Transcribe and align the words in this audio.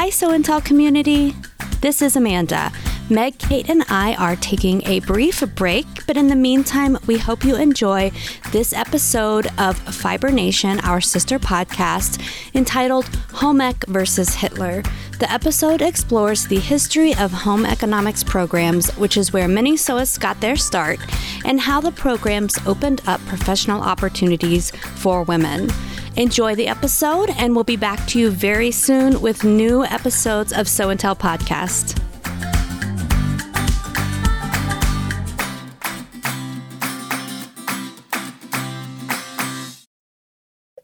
Hi, 0.00 0.10
So 0.10 0.30
and 0.30 0.44
Tell 0.44 0.60
community. 0.60 1.34
This 1.80 2.02
is 2.02 2.14
Amanda. 2.14 2.70
Meg, 3.10 3.36
Kate, 3.36 3.68
and 3.68 3.82
I 3.88 4.14
are 4.14 4.36
taking 4.36 4.86
a 4.86 5.00
brief 5.00 5.42
break, 5.56 5.86
but 6.06 6.16
in 6.16 6.28
the 6.28 6.36
meantime, 6.36 6.96
we 7.08 7.18
hope 7.18 7.42
you 7.42 7.56
enjoy 7.56 8.12
this 8.52 8.72
episode 8.72 9.48
of 9.58 9.76
Fiber 9.76 10.30
Nation, 10.30 10.78
our 10.84 11.00
sister 11.00 11.40
podcast, 11.40 12.22
entitled 12.54 13.06
Home 13.32 13.60
Ec 13.60 13.86
versus 13.88 14.36
Hitler. 14.36 14.84
The 15.18 15.32
episode 15.32 15.82
explores 15.82 16.46
the 16.46 16.60
history 16.60 17.12
of 17.16 17.32
home 17.32 17.66
economics 17.66 18.22
programs, 18.22 18.96
which 18.98 19.16
is 19.16 19.32
where 19.32 19.48
many 19.48 19.72
sewists 19.72 20.20
got 20.20 20.40
their 20.40 20.54
start, 20.54 21.00
and 21.44 21.60
how 21.60 21.80
the 21.80 21.90
programs 21.90 22.56
opened 22.68 23.00
up 23.08 23.20
professional 23.26 23.82
opportunities 23.82 24.70
for 24.70 25.24
women. 25.24 25.68
Enjoy 26.18 26.56
the 26.56 26.66
episode, 26.66 27.30
and 27.38 27.54
we'll 27.54 27.62
be 27.62 27.76
back 27.76 28.04
to 28.08 28.18
you 28.18 28.32
very 28.32 28.72
soon 28.72 29.20
with 29.20 29.44
new 29.44 29.84
episodes 29.84 30.52
of 30.52 30.66
So 30.66 30.90
and 30.90 30.98
Tell 30.98 31.14
podcast. 31.14 31.96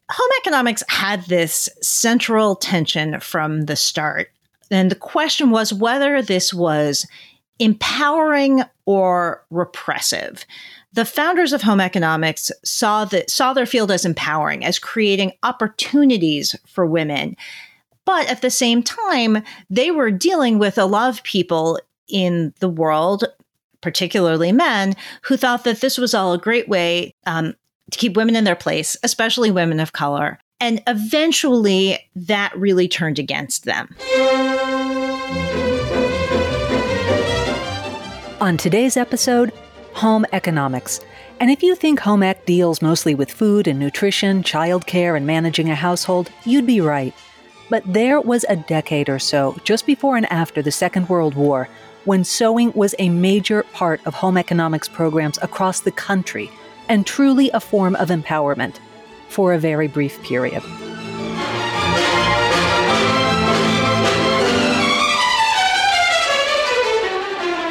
Home 0.08 0.30
economics 0.38 0.84
had 0.88 1.24
this 1.26 1.68
central 1.82 2.54
tension 2.54 3.18
from 3.18 3.62
the 3.62 3.74
start. 3.74 4.30
And 4.70 4.88
the 4.88 4.94
question 4.94 5.50
was 5.50 5.74
whether 5.74 6.22
this 6.22 6.54
was 6.54 7.08
empowering 7.58 8.62
or 8.86 9.44
repressive 9.50 10.44
the 10.94 11.04
founders 11.04 11.52
of 11.52 11.62
home 11.62 11.80
economics 11.80 12.52
saw 12.64 13.04
that 13.06 13.28
saw 13.28 13.52
their 13.52 13.66
field 13.66 13.90
as 13.90 14.04
empowering, 14.04 14.64
as 14.64 14.78
creating 14.78 15.32
opportunities 15.42 16.54
for 16.68 16.86
women. 16.86 17.36
But 18.04 18.28
at 18.28 18.42
the 18.42 18.50
same 18.50 18.82
time, 18.82 19.42
they 19.68 19.90
were 19.90 20.12
dealing 20.12 20.58
with 20.58 20.78
a 20.78 20.84
lot 20.84 21.10
of 21.10 21.24
people 21.24 21.80
in 22.06 22.54
the 22.60 22.68
world, 22.68 23.24
particularly 23.80 24.52
men, 24.52 24.94
who 25.22 25.36
thought 25.36 25.64
that 25.64 25.80
this 25.80 25.98
was 25.98 26.14
all 26.14 26.32
a 26.32 26.38
great 26.38 26.68
way 26.68 27.12
um, 27.26 27.54
to 27.90 27.98
keep 27.98 28.16
women 28.16 28.36
in 28.36 28.44
their 28.44 28.54
place, 28.54 28.96
especially 29.02 29.50
women 29.50 29.80
of 29.80 29.92
color. 29.94 30.38
And 30.60 30.80
eventually, 30.86 31.98
that 32.14 32.56
really 32.56 32.86
turned 32.86 33.18
against 33.18 33.64
them. 33.64 33.94
On 38.44 38.58
today's 38.58 38.98
episode, 38.98 39.54
home 39.94 40.26
economics. 40.32 41.00
And 41.40 41.50
if 41.50 41.62
you 41.62 41.74
think 41.74 41.98
home 41.98 42.22
ec 42.22 42.44
deals 42.44 42.82
mostly 42.82 43.14
with 43.14 43.32
food 43.32 43.66
and 43.66 43.78
nutrition, 43.78 44.42
childcare, 44.42 45.16
and 45.16 45.26
managing 45.26 45.70
a 45.70 45.74
household, 45.74 46.30
you'd 46.44 46.66
be 46.66 46.82
right. 46.82 47.14
But 47.70 47.90
there 47.90 48.20
was 48.20 48.44
a 48.46 48.56
decade 48.56 49.08
or 49.08 49.18
so, 49.18 49.56
just 49.64 49.86
before 49.86 50.18
and 50.18 50.30
after 50.30 50.60
the 50.60 50.70
Second 50.70 51.08
World 51.08 51.34
War, 51.34 51.70
when 52.04 52.22
sewing 52.22 52.70
was 52.74 52.94
a 52.98 53.08
major 53.08 53.62
part 53.72 54.06
of 54.06 54.12
home 54.12 54.36
economics 54.36 54.90
programs 54.90 55.38
across 55.40 55.80
the 55.80 55.90
country 55.90 56.50
and 56.90 57.06
truly 57.06 57.48
a 57.52 57.60
form 57.60 57.96
of 57.96 58.10
empowerment 58.10 58.76
for 59.30 59.54
a 59.54 59.58
very 59.58 59.88
brief 59.88 60.22
period. 60.22 60.62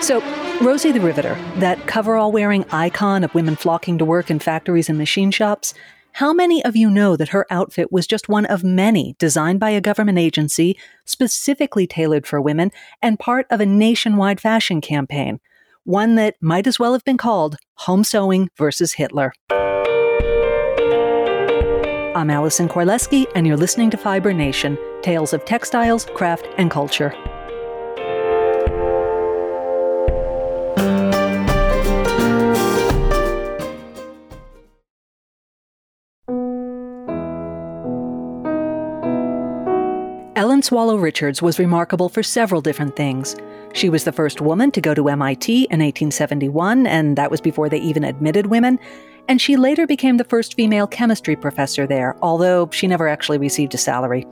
So, 0.01 0.42
Rosie 0.63 0.93
the 0.93 1.01
Riveter, 1.01 1.35
that 1.57 1.87
coverall 1.87 2.31
wearing 2.31 2.63
icon 2.71 3.25
of 3.25 3.35
women 3.35 3.57
flocking 3.57 3.97
to 3.97 4.05
work 4.05 4.31
in 4.31 4.39
factories 4.39 4.87
and 4.87 4.97
machine 4.97 5.29
shops, 5.29 5.73
how 6.13 6.31
many 6.31 6.63
of 6.63 6.73
you 6.73 6.89
know 6.89 7.17
that 7.17 7.27
her 7.29 7.45
outfit 7.49 7.91
was 7.91 8.07
just 8.07 8.29
one 8.29 8.45
of 8.45 8.63
many 8.63 9.17
designed 9.19 9.59
by 9.59 9.71
a 9.71 9.81
government 9.81 10.19
agency, 10.19 10.77
specifically 11.03 11.85
tailored 11.85 12.25
for 12.25 12.39
women, 12.39 12.71
and 13.01 13.19
part 13.19 13.45
of 13.49 13.59
a 13.59 13.65
nationwide 13.65 14.39
fashion 14.39 14.79
campaign? 14.79 15.41
One 15.83 16.15
that 16.15 16.37
might 16.39 16.65
as 16.65 16.79
well 16.79 16.93
have 16.93 17.03
been 17.03 17.17
called 17.17 17.57
Home 17.79 18.05
Sewing 18.05 18.49
versus 18.57 18.93
Hitler. 18.93 19.33
I'm 22.15 22.29
Allison 22.29 22.69
Korleski, 22.69 23.25
and 23.35 23.45
you're 23.45 23.57
listening 23.57 23.89
to 23.89 23.97
Fiber 23.97 24.31
Nation 24.31 24.77
Tales 25.01 25.33
of 25.33 25.43
Textiles, 25.43 26.05
Craft, 26.13 26.47
and 26.57 26.71
Culture. 26.71 27.13
Swallow 40.63 40.95
Richards 40.95 41.41
was 41.41 41.59
remarkable 41.59 42.07
for 42.07 42.23
several 42.23 42.61
different 42.61 42.95
things. 42.95 43.35
She 43.73 43.89
was 43.89 44.05
the 44.05 44.13
first 44.13 44.39
woman 44.39 44.71
to 44.71 44.79
go 44.79 44.93
to 44.93 45.09
MIT 45.09 45.63
in 45.63 45.81
1871, 45.81 46.87
and 46.87 47.17
that 47.17 47.29
was 47.29 47.41
before 47.41 47.67
they 47.67 47.81
even 47.81 48.05
admitted 48.05 48.45
women. 48.45 48.79
And 49.27 49.41
she 49.41 49.57
later 49.57 49.85
became 49.85 50.15
the 50.15 50.23
first 50.23 50.53
female 50.53 50.87
chemistry 50.87 51.35
professor 51.35 51.85
there, 51.85 52.15
although 52.21 52.69
she 52.71 52.87
never 52.87 53.09
actually 53.09 53.39
received 53.39 53.73
a 53.73 53.77
salary. 53.77 54.25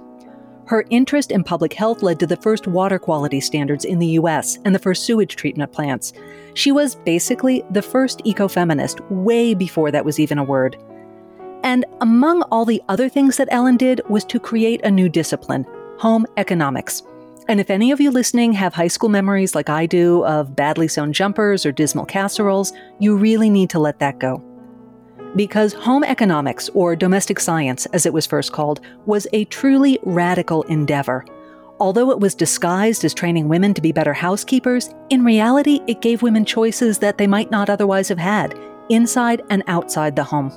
Her 0.68 0.86
interest 0.90 1.32
in 1.32 1.44
public 1.44 1.74
health 1.74 2.02
led 2.02 2.18
to 2.22 2.28
the 2.28 2.38
first 2.38 2.66
water 2.66 2.98
quality 2.98 3.42
standards 3.42 3.84
in 3.84 4.00
the 4.00 4.16
US 4.20 4.58
and 4.64 4.74
the 4.74 4.80
first 4.80 5.06
sewage 5.06 5.36
treatment 5.36 5.74
plants. 5.74 6.14
She 6.54 6.72
was 6.72 6.96
basically 6.96 7.62
the 7.72 7.82
first 7.82 8.20
ecofeminist, 8.20 9.02
way 9.12 9.54
before 9.54 9.92
that 9.92 10.06
was 10.06 10.18
even 10.18 10.38
a 10.38 10.46
word. 10.46 10.78
And 11.64 11.84
among 12.00 12.44
all 12.44 12.64
the 12.64 12.82
other 12.88 13.10
things 13.10 13.36
that 13.36 13.50
Ellen 13.52 13.76
did 13.76 14.00
was 14.08 14.24
to 14.26 14.40
create 14.40 14.80
a 14.86 14.92
new 14.92 15.10
discipline, 15.10 15.66
home 16.02 16.26
economics. 16.38 17.04
And 17.48 17.60
if 17.60 17.70
any 17.70 17.92
of 17.92 18.02
you 18.02 18.10
listening 18.10 18.54
have 18.54 18.74
high 18.74 18.88
school 18.88 19.08
memories 19.08 19.54
like 19.54 19.70
I 19.70 19.86
do 19.86 20.26
of 20.26 20.56
badly 20.56 20.88
sewn 20.88 21.14
jumpers 21.14 21.64
or 21.64 21.72
dismal 21.72 22.06
casseroles, 22.06 22.74
you 22.98 23.16
really 23.16 23.52
need 23.52 23.70
to 23.70 23.78
let 23.78 24.00
that 24.00 24.18
go. 24.18 24.44
Because 25.36 25.74
home 25.74 26.04
economics, 26.04 26.70
or 26.70 26.96
domestic 26.96 27.40
science 27.40 27.86
as 27.94 28.08
it 28.08 28.14
was 28.14 28.26
first 28.26 28.52
called, 28.52 28.82
was 29.06 29.28
a 29.32 29.46
truly 29.46 30.00
radical 30.02 30.64
endeavor. 30.64 31.24
Although 31.80 32.10
it 32.10 32.20
was 32.20 32.34
disguised 32.34 33.06
as 33.06 33.14
training 33.14 33.48
women 33.48 33.72
to 33.76 33.82
be 33.82 33.92
better 33.92 34.14
housekeepers, 34.14 34.90
in 35.12 35.24
reality 35.24 35.82
it 35.86 36.02
gave 36.02 36.24
women 36.24 36.46
choices 36.46 36.98
that 36.98 37.20
they 37.20 37.28
might 37.28 37.52
not 37.52 37.70
otherwise 37.70 38.10
have 38.10 38.18
had, 38.18 38.60
inside 38.90 39.44
and 39.52 39.62
outside 39.68 40.16
the 40.16 40.24
home. 40.24 40.52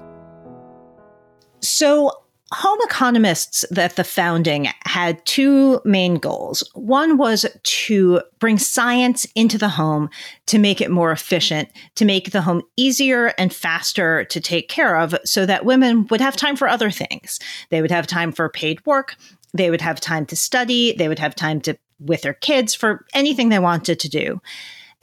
So, 1.60 2.23
home 2.54 2.78
economists 2.84 3.64
at 3.76 3.96
the 3.96 4.04
founding 4.04 4.68
had 4.86 5.24
two 5.26 5.80
main 5.84 6.14
goals. 6.14 6.62
One 6.74 7.16
was 7.16 7.44
to 7.62 8.22
bring 8.38 8.58
science 8.58 9.26
into 9.34 9.58
the 9.58 9.68
home 9.68 10.08
to 10.46 10.58
make 10.58 10.80
it 10.80 10.90
more 10.90 11.12
efficient, 11.12 11.68
to 11.96 12.04
make 12.04 12.30
the 12.30 12.42
home 12.42 12.62
easier 12.76 13.32
and 13.38 13.52
faster 13.52 14.24
to 14.24 14.40
take 14.40 14.68
care 14.68 14.96
of 14.96 15.14
so 15.24 15.44
that 15.46 15.64
women 15.64 16.06
would 16.08 16.20
have 16.20 16.36
time 16.36 16.56
for 16.56 16.68
other 16.68 16.90
things. 16.90 17.40
They 17.70 17.82
would 17.82 17.90
have 17.90 18.06
time 18.06 18.32
for 18.32 18.48
paid 18.48 18.84
work, 18.86 19.16
they 19.52 19.70
would 19.70 19.80
have 19.80 20.00
time 20.00 20.24
to 20.26 20.36
study, 20.36 20.94
they 20.96 21.08
would 21.08 21.18
have 21.18 21.34
time 21.34 21.60
to 21.62 21.76
with 22.00 22.22
their 22.22 22.34
kids 22.34 22.74
for 22.74 23.04
anything 23.14 23.48
they 23.48 23.58
wanted 23.58 24.00
to 24.00 24.08
do. 24.08 24.40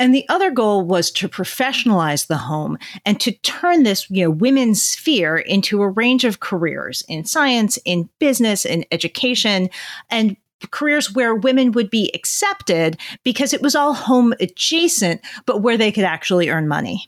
And 0.02 0.16
the 0.16 0.28
other 0.30 0.50
goal 0.50 0.84
was 0.84 1.12
to 1.12 1.30
professionalize 1.30 2.26
the 2.26 2.38
home 2.38 2.80
and 3.06 3.20
to 3.20 3.34
turn 3.44 3.84
this, 3.84 4.10
you 4.10 4.24
know, 4.24 4.32
women's 4.32 4.84
sphere 4.84 5.38
into 5.38 5.84
a 5.84 5.90
range 5.90 6.24
of 6.24 6.40
careers 6.40 7.04
in 7.08 7.24
science, 7.24 7.78
in 7.86 8.10
business, 8.18 8.66
in 8.66 8.84
education, 8.92 9.70
and 10.10 10.36
careers 10.72 11.14
where 11.14 11.36
women 11.36 11.72
would 11.74 11.92
be 11.92 12.10
accepted 12.16 13.00
because 13.24 13.54
it 13.54 13.62
was 13.62 13.76
all 13.76 13.94
home 13.94 14.34
adjacent, 14.40 15.22
but 15.46 15.62
where 15.62 15.78
they 15.78 15.92
could 15.92 16.04
actually 16.04 16.50
earn 16.50 16.68
money. 16.68 17.08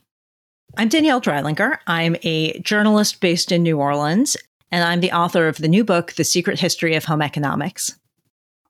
I'm 0.76 0.88
Danielle 0.88 1.20
Dreilinger. 1.20 1.78
I'm 1.88 2.14
a 2.22 2.60
journalist 2.60 3.20
based 3.20 3.50
in 3.50 3.64
New 3.64 3.80
Orleans, 3.80 4.36
and 4.70 4.84
I'm 4.84 5.00
the 5.00 5.10
author 5.10 5.48
of 5.48 5.58
the 5.58 5.66
new 5.66 5.82
book, 5.82 6.12
The 6.12 6.22
Secret 6.22 6.60
History 6.60 6.94
of 6.94 7.06
Home 7.06 7.22
Economics. 7.22 7.98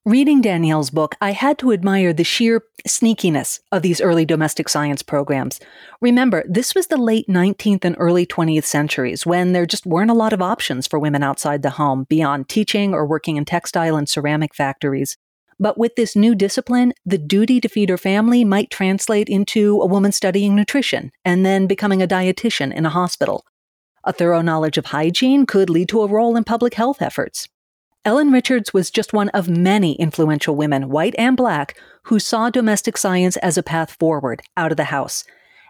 Reading 0.06 0.43
Danielle's 0.43 0.91
book, 0.91 1.17
I 1.23 1.31
had 1.31 1.56
to 1.61 1.73
admire 1.73 2.12
the 2.12 2.25
sheer 2.25 2.62
sneakiness 2.87 3.61
of 3.73 3.81
these 3.81 4.03
early 4.03 4.27
domestic 4.27 4.69
science 4.69 5.03
programs. 5.03 5.61
Remember, 6.03 6.45
this 6.47 6.75
was 6.75 6.89
the 6.89 6.99
late 6.99 7.27
19th 7.27 7.87
and 7.87 7.97
early 7.99 8.27
20th 8.27 8.65
centuries 8.65 9.25
when 9.25 9.55
there 9.55 9.65
just 9.65 9.87
weren't 9.87 10.11
a 10.11 10.15
lot 10.15 10.35
of 10.35 10.43
options 10.43 10.87
for 10.87 10.99
women 10.99 11.23
outside 11.23 11.62
the 11.62 11.71
home 11.71 12.05
beyond 12.11 12.51
teaching 12.51 12.93
or 12.93 13.06
working 13.06 13.39
in 13.39 13.47
textile 13.47 13.97
and 13.97 14.06
ceramic 14.06 14.55
factories. 14.55 15.17
But 15.59 15.79
with 15.79 15.97
this 15.97 16.15
new 16.15 16.35
discipline, 16.35 16.93
the 17.06 17.17
duty 17.17 17.59
to 17.62 17.69
feed 17.71 17.89
her 17.89 17.97
family 17.97 18.45
might 18.45 18.69
translate 18.69 19.31
into 19.31 19.81
a 19.81 19.87
woman 19.87 20.12
studying 20.12 20.55
nutrition 20.55 21.12
and 21.25 21.47
then 21.47 21.67
becoming 21.67 22.03
a 22.03 22.06
dietitian 22.06 22.75
in 22.75 22.85
a 22.85 22.91
hospital. 22.91 23.47
A 24.05 24.12
thorough 24.12 24.43
knowledge 24.43 24.77
of 24.77 24.85
hygiene 24.85 25.47
could 25.47 25.71
lead 25.71 25.89
to 25.89 26.03
a 26.03 26.09
role 26.09 26.37
in 26.37 26.45
public 26.45 26.75
health 26.75 27.01
efforts. 27.01 27.49
Ellen 28.06 28.31
Richards 28.31 28.75
was 28.75 28.91
just 28.91 29.15
one 29.15 29.31
of 29.31 29.49
many 29.49 29.95
influential 29.95 30.55
women, 30.55 30.91
white 30.91 31.15
and 31.17 31.39
black, 31.39 31.81
who 32.03 32.19
saw 32.19 32.51
domestic 32.51 32.99
science 32.99 33.39
as 33.39 33.56
a 33.56 33.62
path 33.62 33.93
forward 33.99 34.43
out 34.59 34.71
of 34.71 34.77
the 34.77 34.85
house. 34.85 35.25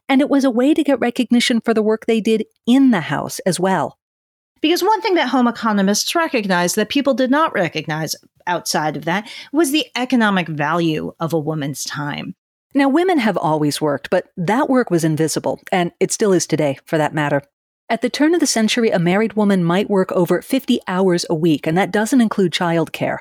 And 0.09 0.21
it 0.21 0.29
was 0.29 0.43
a 0.43 0.51
way 0.51 0.75
to 0.75 0.83
get 0.83 0.99
recognition 0.99 1.61
for 1.61 1.73
the 1.73 1.83
work 1.83 2.07
they 2.07 2.21
did 2.21 2.45
in 2.67 2.91
the 2.91 3.03
house 3.03 3.39
as 3.47 3.61
well. 3.61 3.99
Because 4.61 4.83
one 4.83 5.01
thing 5.01 5.15
that 5.15 5.29
home 5.29 5.47
economists 5.47 6.13
recognized 6.17 6.75
that 6.75 6.89
people 6.89 7.15
did 7.15 7.31
not 7.31 7.55
recognize 7.55 8.17
outside 8.49 8.97
of 8.97 9.05
that 9.05 9.31
was 9.53 9.71
the 9.71 9.87
economic 9.95 10.49
value 10.49 11.13
of 11.21 11.33
a 11.33 11.39
woman's 11.39 11.85
time. 11.85 12.35
Now, 12.75 12.89
women 12.89 13.19
have 13.19 13.37
always 13.37 13.81
worked, 13.81 14.11
but 14.11 14.27
that 14.37 14.69
work 14.69 14.91
was 14.91 15.05
invisible, 15.05 15.61
and 15.71 15.93
it 16.01 16.11
still 16.11 16.33
is 16.33 16.49
today, 16.49 16.79
for 16.85 16.99
that 16.99 17.15
matter. 17.15 17.43
At 17.91 18.01
the 18.01 18.09
turn 18.09 18.33
of 18.35 18.41
the 18.41 18.47
century, 18.47 18.89
a 18.89 18.99
married 18.99 19.35
woman 19.35 19.63
might 19.63 19.91
work 19.91 20.11
over 20.13 20.41
50 20.41 20.81
hours 20.89 21.27
a 21.29 21.35
week, 21.35 21.67
and 21.67 21.77
that 21.77 21.91
doesn't 21.91 22.23
include 22.23 22.53
childcare. 22.53 23.19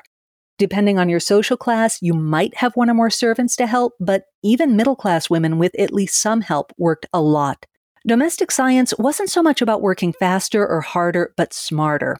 Depending 0.56 0.98
on 0.98 1.10
your 1.10 1.20
social 1.20 1.58
class, 1.58 2.00
you 2.00 2.14
might 2.14 2.56
have 2.56 2.74
one 2.74 2.88
or 2.88 2.94
more 2.94 3.10
servants 3.10 3.56
to 3.56 3.66
help, 3.66 3.92
but 4.00 4.24
even 4.42 4.74
middle 4.76 4.96
class 4.96 5.28
women 5.28 5.58
with 5.58 5.78
at 5.78 5.92
least 5.92 6.20
some 6.20 6.40
help 6.40 6.72
worked 6.78 7.04
a 7.12 7.20
lot. 7.20 7.66
Domestic 8.06 8.50
science 8.50 8.94
wasn't 8.98 9.28
so 9.28 9.42
much 9.42 9.60
about 9.60 9.82
working 9.82 10.12
faster 10.12 10.66
or 10.66 10.80
harder, 10.80 11.34
but 11.36 11.52
smarter. 11.52 12.16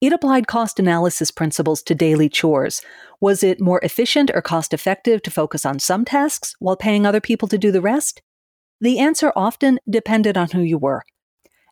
It 0.00 0.12
applied 0.12 0.46
cost 0.46 0.78
analysis 0.78 1.30
principles 1.30 1.82
to 1.84 1.94
daily 1.94 2.28
chores. 2.28 2.82
Was 3.20 3.42
it 3.42 3.60
more 3.60 3.80
efficient 3.82 4.30
or 4.34 4.42
cost 4.42 4.72
effective 4.72 5.22
to 5.22 5.30
focus 5.30 5.64
on 5.64 5.78
some 5.78 6.04
tasks 6.04 6.54
while 6.58 6.76
paying 6.76 7.06
other 7.06 7.20
people 7.20 7.48
to 7.48 7.58
do 7.58 7.72
the 7.72 7.80
rest? 7.80 8.22
The 8.80 8.98
answer 8.98 9.32
often 9.34 9.78
depended 9.88 10.36
on 10.36 10.50
who 10.50 10.60
you 10.60 10.76
were, 10.76 11.04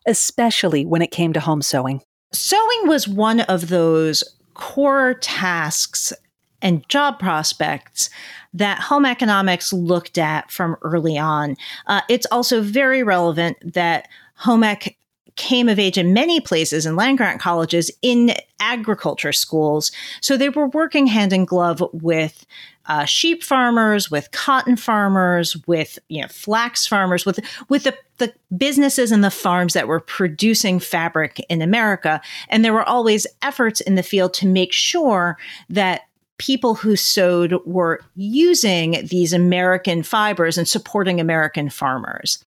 especially 0.05 0.85
when 0.85 1.01
it 1.01 1.11
came 1.11 1.33
to 1.33 1.39
home 1.39 1.61
sewing. 1.61 2.01
Sewing 2.33 2.87
was 2.87 3.07
one 3.07 3.41
of 3.41 3.69
those 3.69 4.23
core 4.53 5.15
tasks 5.15 6.13
and 6.61 6.87
job 6.89 7.19
prospects 7.19 8.09
that 8.53 8.79
home 8.79 9.05
economics 9.05 9.73
looked 9.73 10.17
at 10.17 10.51
from 10.51 10.75
early 10.81 11.17
on. 11.17 11.57
Uh, 11.87 12.01
it's 12.09 12.27
also 12.31 12.61
very 12.61 13.03
relevant 13.03 13.57
that 13.73 14.07
home 14.35 14.63
ec 14.63 14.97
came 15.41 15.67
of 15.67 15.79
age 15.79 15.97
in 15.97 16.13
many 16.13 16.39
places 16.39 16.85
in 16.85 16.95
land 16.95 17.17
grant 17.17 17.41
colleges 17.41 17.89
in 18.03 18.35
agriculture 18.59 19.33
schools. 19.33 19.91
So 20.21 20.37
they 20.37 20.49
were 20.49 20.67
working 20.67 21.07
hand 21.07 21.33
in 21.33 21.45
glove 21.45 21.81
with 21.93 22.45
uh, 22.85 23.05
sheep 23.05 23.41
farmers, 23.41 24.11
with 24.11 24.29
cotton 24.29 24.75
farmers, 24.75 25.57
with 25.65 25.97
you 26.09 26.21
know 26.21 26.27
flax 26.27 26.85
farmers, 26.85 27.25
with 27.25 27.39
with 27.69 27.83
the, 27.83 27.97
the 28.19 28.31
businesses 28.55 29.11
and 29.11 29.23
the 29.23 29.31
farms 29.31 29.73
that 29.73 29.87
were 29.87 29.99
producing 29.99 30.79
fabric 30.79 31.43
in 31.49 31.63
America. 31.63 32.21
And 32.49 32.63
there 32.63 32.73
were 32.73 32.87
always 32.87 33.25
efforts 33.41 33.81
in 33.81 33.95
the 33.95 34.03
field 34.03 34.35
to 34.35 34.47
make 34.47 34.71
sure 34.71 35.39
that 35.69 36.01
people 36.37 36.75
who 36.75 36.95
sewed 36.95 37.55
were 37.65 37.99
using 38.15 39.07
these 39.07 39.33
American 39.33 40.03
fibers 40.03 40.57
and 40.57 40.67
supporting 40.67 41.19
American 41.19 41.69
farmers. 41.69 42.43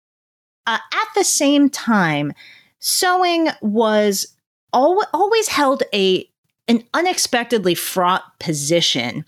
Uh, 0.67 0.79
at 0.93 1.08
the 1.17 1.25
same 1.25 1.69
time, 1.69 2.32
sewing 2.85 3.49
was 3.63 4.37
al- 4.75 5.09
always 5.15 5.49
held 5.49 5.83
a 5.95 6.29
an 6.69 6.85
unexpectedly 6.93 7.75
fraught 7.75 8.23
position 8.39 9.25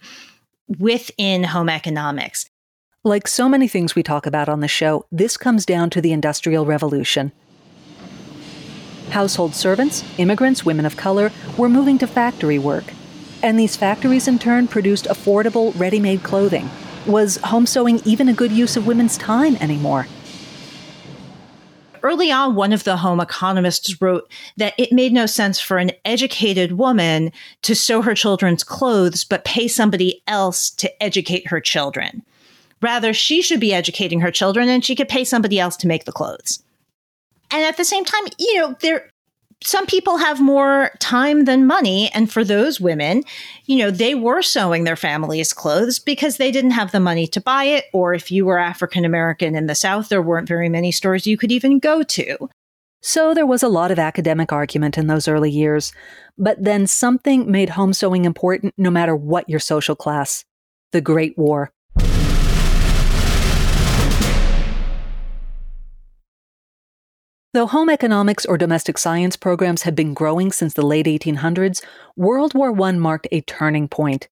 within 0.78 1.44
home 1.44 1.68
economics. 1.68 2.48
Like 3.02 3.28
so 3.28 3.48
many 3.48 3.68
things 3.68 3.94
we 3.94 4.02
talk 4.02 4.26
about 4.26 4.48
on 4.48 4.60
the 4.60 4.68
show, 4.68 5.06
this 5.12 5.36
comes 5.36 5.66
down 5.66 5.90
to 5.90 6.00
the 6.00 6.12
Industrial 6.12 6.64
Revolution. 6.66 7.32
Household 9.10 9.54
servants, 9.54 10.02
immigrants, 10.18 10.64
women 10.64 10.86
of 10.86 10.96
color 10.96 11.30
were 11.56 11.68
moving 11.68 11.98
to 11.98 12.06
factory 12.06 12.58
work. 12.58 12.84
And 13.42 13.58
these 13.58 13.76
factories 13.76 14.28
in 14.28 14.38
turn 14.38 14.66
produced 14.66 15.06
affordable, 15.06 15.78
ready 15.78 16.00
made 16.00 16.22
clothing. 16.22 16.68
Was 17.06 17.36
home 17.38 17.66
sewing 17.66 18.00
even 18.04 18.28
a 18.28 18.34
good 18.34 18.52
use 18.52 18.76
of 18.76 18.86
women's 18.86 19.16
time 19.16 19.56
anymore? 19.56 20.06
Early 22.06 22.30
on, 22.30 22.54
one 22.54 22.72
of 22.72 22.84
the 22.84 22.96
home 22.96 23.18
economists 23.18 24.00
wrote 24.00 24.30
that 24.58 24.74
it 24.78 24.92
made 24.92 25.12
no 25.12 25.26
sense 25.26 25.58
for 25.58 25.78
an 25.78 25.90
educated 26.04 26.78
woman 26.78 27.32
to 27.62 27.74
sew 27.74 28.00
her 28.00 28.14
children's 28.14 28.62
clothes 28.62 29.24
but 29.24 29.44
pay 29.44 29.66
somebody 29.66 30.22
else 30.28 30.70
to 30.70 31.02
educate 31.02 31.48
her 31.48 31.60
children. 31.60 32.22
Rather, 32.80 33.12
she 33.12 33.42
should 33.42 33.58
be 33.58 33.74
educating 33.74 34.20
her 34.20 34.30
children 34.30 34.68
and 34.68 34.84
she 34.84 34.94
could 34.94 35.08
pay 35.08 35.24
somebody 35.24 35.58
else 35.58 35.76
to 35.78 35.88
make 35.88 36.04
the 36.04 36.12
clothes. 36.12 36.62
And 37.50 37.64
at 37.64 37.76
the 37.76 37.84
same 37.84 38.04
time, 38.04 38.22
you 38.38 38.60
know, 38.60 38.76
there 38.82 39.10
some 39.62 39.86
people 39.86 40.18
have 40.18 40.40
more 40.40 40.90
time 40.98 41.44
than 41.44 41.66
money. 41.66 42.10
And 42.12 42.30
for 42.30 42.44
those 42.44 42.80
women, 42.80 43.24
you 43.64 43.78
know, 43.78 43.90
they 43.90 44.14
were 44.14 44.42
sewing 44.42 44.84
their 44.84 44.96
family's 44.96 45.52
clothes 45.52 45.98
because 45.98 46.36
they 46.36 46.50
didn't 46.50 46.72
have 46.72 46.92
the 46.92 47.00
money 47.00 47.26
to 47.28 47.40
buy 47.40 47.64
it. 47.64 47.86
Or 47.92 48.12
if 48.12 48.30
you 48.30 48.44
were 48.44 48.58
African 48.58 49.04
American 49.04 49.54
in 49.54 49.66
the 49.66 49.74
South, 49.74 50.08
there 50.08 50.22
weren't 50.22 50.48
very 50.48 50.68
many 50.68 50.92
stores 50.92 51.26
you 51.26 51.38
could 51.38 51.52
even 51.52 51.78
go 51.78 52.02
to. 52.02 52.48
So 53.02 53.34
there 53.34 53.46
was 53.46 53.62
a 53.62 53.68
lot 53.68 53.90
of 53.90 53.98
academic 53.98 54.52
argument 54.52 54.98
in 54.98 55.06
those 55.06 55.28
early 55.28 55.50
years. 55.50 55.92
But 56.36 56.62
then 56.62 56.86
something 56.86 57.50
made 57.50 57.70
home 57.70 57.92
sewing 57.92 58.24
important 58.24 58.74
no 58.76 58.90
matter 58.90 59.16
what 59.16 59.48
your 59.48 59.60
social 59.60 59.96
class 59.96 60.44
the 60.92 61.00
Great 61.00 61.36
War. 61.36 61.72
Though 67.56 67.66
home 67.66 67.88
economics 67.88 68.44
or 68.44 68.58
domestic 68.58 68.98
science 68.98 69.34
programs 69.34 69.84
had 69.84 69.96
been 69.96 70.12
growing 70.12 70.52
since 70.52 70.74
the 70.74 70.84
late 70.84 71.06
1800s, 71.06 71.82
World 72.14 72.52
War 72.52 72.78
I 72.82 72.92
marked 72.92 73.28
a 73.32 73.40
turning 73.40 73.88
point. 73.88 74.28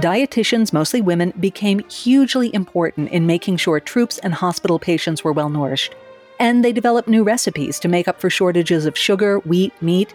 Dietitians, 0.00 0.72
mostly 0.72 1.00
women, 1.00 1.32
became 1.40 1.80
hugely 1.88 2.54
important 2.54 3.10
in 3.10 3.26
making 3.26 3.56
sure 3.56 3.80
troops 3.80 4.18
and 4.18 4.32
hospital 4.32 4.78
patients 4.78 5.24
were 5.24 5.32
well 5.32 5.48
nourished. 5.48 5.92
And 6.38 6.64
they 6.64 6.72
developed 6.72 7.08
new 7.08 7.24
recipes 7.24 7.80
to 7.80 7.88
make 7.88 8.06
up 8.06 8.20
for 8.20 8.30
shortages 8.30 8.86
of 8.86 8.96
sugar, 8.96 9.40
wheat, 9.40 9.72
meat. 9.82 10.14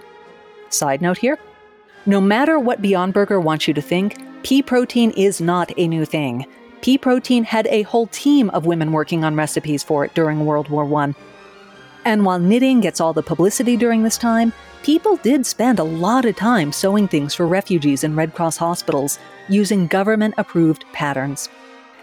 Side 0.69 1.01
note 1.01 1.18
here 1.18 1.38
no 2.06 2.22
matter 2.22 2.57
what 2.60 2.81
Beyond 2.81 3.13
Burger 3.13 3.42
wants 3.42 3.68
you 3.68 3.74
to 3.74 3.81
think, 3.81 4.24
pea 4.44 4.63
protein 4.63 5.12
is 5.18 5.42
not 5.42 5.74
a 5.75 5.89
new 5.89 6.06
thing. 6.06 6.48
Pea 6.83 6.97
protein 6.97 7.45
had 7.45 7.65
a 7.68 7.83
whole 7.83 8.07
team 8.07 8.50
of 8.50 8.65
women 8.65 8.91
working 8.91 9.24
on 9.24 9.38
recipes 9.38 9.81
for 9.81 10.03
it 10.03 10.13
during 10.13 10.45
World 10.45 10.68
War 10.68 10.83
I. 11.01 11.15
And 12.03 12.25
while 12.25 12.39
knitting 12.39 12.81
gets 12.81 13.00
all 13.00 13.13
the 13.13 13.24
publicity 13.24 13.77
during 13.77 14.03
this 14.03 14.18
time, 14.18 14.51
people 14.83 15.15
did 15.15 15.45
spend 15.45 15.80
a 15.80 15.83
lot 15.85 16.25
of 16.25 16.35
time 16.35 16.74
sewing 16.74 17.07
things 17.07 17.33
for 17.33 17.47
refugees 17.47 18.03
in 18.03 18.18
Red 18.18 18.35
Cross 18.35 18.57
hospitals 18.57 19.18
using 19.47 19.88
government 19.88 20.33
approved 20.38 20.83
patterns. 20.91 21.47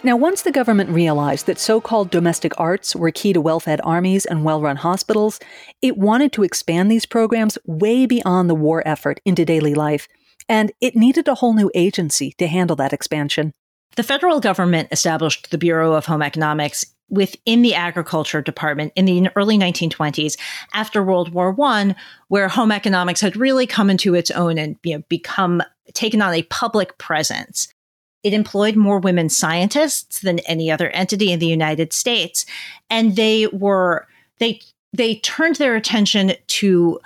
Now, 0.02 0.16
once 0.16 0.40
the 0.40 0.50
government 0.50 0.88
realized 0.88 1.44
that 1.44 1.58
so 1.58 1.78
called 1.78 2.10
domestic 2.10 2.58
arts 2.58 2.96
were 2.96 3.10
key 3.10 3.34
to 3.34 3.40
well 3.42 3.60
fed 3.60 3.82
armies 3.84 4.24
and 4.24 4.44
well 4.44 4.62
run 4.62 4.76
hospitals, 4.76 5.40
it 5.82 5.98
wanted 5.98 6.32
to 6.32 6.42
expand 6.42 6.90
these 6.90 7.04
programs 7.04 7.58
way 7.66 8.06
beyond 8.06 8.48
the 8.48 8.54
war 8.54 8.82
effort 8.88 9.20
into 9.26 9.44
daily 9.44 9.74
life, 9.74 10.08
and 10.48 10.72
it 10.80 10.96
needed 10.96 11.28
a 11.28 11.34
whole 11.34 11.52
new 11.52 11.70
agency 11.74 12.32
to 12.38 12.46
handle 12.46 12.76
that 12.76 12.94
expansion. 12.94 13.52
The 13.96 14.02
federal 14.02 14.40
government 14.40 14.88
established 14.92 15.50
the 15.50 15.58
Bureau 15.58 15.94
of 15.94 16.06
Home 16.06 16.22
Economics 16.22 16.84
within 17.08 17.62
the 17.62 17.74
agriculture 17.74 18.40
department 18.40 18.92
in 18.94 19.04
the 19.04 19.28
early 19.34 19.58
1920s 19.58 20.38
after 20.72 21.02
World 21.02 21.34
War 21.34 21.54
I, 21.60 21.96
where 22.28 22.48
home 22.48 22.70
economics 22.70 23.20
had 23.20 23.36
really 23.36 23.66
come 23.66 23.90
into 23.90 24.14
its 24.14 24.30
own 24.30 24.58
and 24.58 24.76
you 24.84 24.96
know, 24.96 25.04
become 25.08 25.62
taken 25.92 26.22
on 26.22 26.32
a 26.32 26.44
public 26.44 26.96
presence. 26.98 27.68
It 28.22 28.32
employed 28.32 28.76
more 28.76 29.00
women 29.00 29.28
scientists 29.28 30.20
than 30.20 30.38
any 30.40 30.70
other 30.70 30.90
entity 30.90 31.32
in 31.32 31.40
the 31.40 31.46
United 31.46 31.92
States, 31.92 32.46
and 32.88 33.16
they 33.16 33.46
were 33.48 34.06
they 34.38 34.60
they 34.92 35.16
turned 35.16 35.56
their 35.56 35.74
attention 35.74 36.32
to 36.46 37.00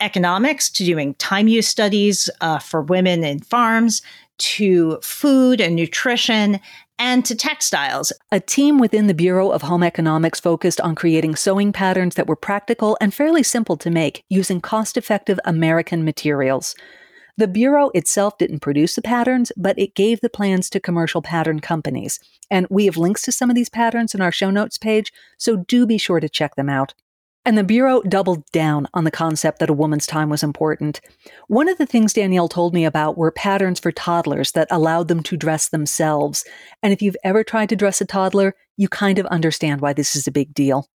economics, 0.00 0.70
to 0.70 0.84
doing 0.84 1.14
time 1.14 1.48
use 1.48 1.68
studies 1.68 2.30
uh, 2.40 2.58
for 2.58 2.80
women 2.80 3.24
in 3.24 3.40
farms, 3.40 4.00
to 4.38 4.98
food 5.02 5.60
and 5.60 5.76
nutrition, 5.76 6.60
and 6.98 7.24
to 7.24 7.34
textiles. 7.34 8.12
A 8.32 8.40
team 8.40 8.78
within 8.78 9.06
the 9.06 9.14
Bureau 9.14 9.50
of 9.50 9.62
Home 9.62 9.82
Economics 9.82 10.40
focused 10.40 10.80
on 10.80 10.94
creating 10.94 11.36
sewing 11.36 11.72
patterns 11.72 12.16
that 12.16 12.26
were 12.26 12.36
practical 12.36 12.96
and 13.00 13.14
fairly 13.14 13.42
simple 13.42 13.76
to 13.76 13.90
make 13.90 14.24
using 14.28 14.60
cost 14.60 14.96
effective 14.96 15.38
American 15.44 16.04
materials. 16.04 16.74
The 17.36 17.46
Bureau 17.46 17.90
itself 17.94 18.36
didn't 18.36 18.60
produce 18.60 18.96
the 18.96 19.02
patterns, 19.02 19.52
but 19.56 19.78
it 19.78 19.94
gave 19.94 20.20
the 20.20 20.28
plans 20.28 20.68
to 20.70 20.80
commercial 20.80 21.22
pattern 21.22 21.60
companies. 21.60 22.18
And 22.50 22.66
we 22.68 22.86
have 22.86 22.96
links 22.96 23.22
to 23.22 23.32
some 23.32 23.48
of 23.48 23.54
these 23.54 23.68
patterns 23.68 24.12
in 24.12 24.20
our 24.20 24.32
show 24.32 24.50
notes 24.50 24.76
page, 24.76 25.12
so 25.38 25.56
do 25.56 25.86
be 25.86 25.98
sure 25.98 26.18
to 26.18 26.28
check 26.28 26.56
them 26.56 26.68
out. 26.68 26.94
And 27.48 27.56
the 27.56 27.64
Bureau 27.64 28.02
doubled 28.02 28.44
down 28.52 28.88
on 28.92 29.04
the 29.04 29.10
concept 29.10 29.58
that 29.60 29.70
a 29.70 29.72
woman's 29.72 30.06
time 30.06 30.28
was 30.28 30.42
important. 30.42 31.00
One 31.46 31.66
of 31.66 31.78
the 31.78 31.86
things 31.86 32.12
Danielle 32.12 32.46
told 32.46 32.74
me 32.74 32.84
about 32.84 33.16
were 33.16 33.30
patterns 33.30 33.80
for 33.80 33.90
toddlers 33.90 34.52
that 34.52 34.68
allowed 34.70 35.08
them 35.08 35.22
to 35.22 35.36
dress 35.38 35.70
themselves. 35.70 36.44
And 36.82 36.92
if 36.92 37.00
you've 37.00 37.16
ever 37.24 37.42
tried 37.42 37.70
to 37.70 37.74
dress 37.74 38.02
a 38.02 38.04
toddler, 38.04 38.54
you 38.76 38.86
kind 38.86 39.18
of 39.18 39.24
understand 39.28 39.80
why 39.80 39.94
this 39.94 40.14
is 40.14 40.26
a 40.26 40.30
big 40.30 40.52
deal. 40.52 40.90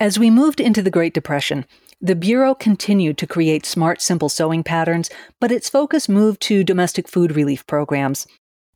As 0.00 0.18
we 0.18 0.30
moved 0.30 0.58
into 0.58 0.82
the 0.82 0.90
Great 0.90 1.14
Depression, 1.14 1.64
the 2.00 2.16
Bureau 2.16 2.56
continued 2.56 3.16
to 3.18 3.28
create 3.28 3.64
smart, 3.64 4.02
simple 4.02 4.28
sewing 4.28 4.64
patterns, 4.64 5.10
but 5.40 5.52
its 5.52 5.70
focus 5.70 6.08
moved 6.08 6.40
to 6.40 6.64
domestic 6.64 7.06
food 7.06 7.36
relief 7.36 7.64
programs. 7.68 8.26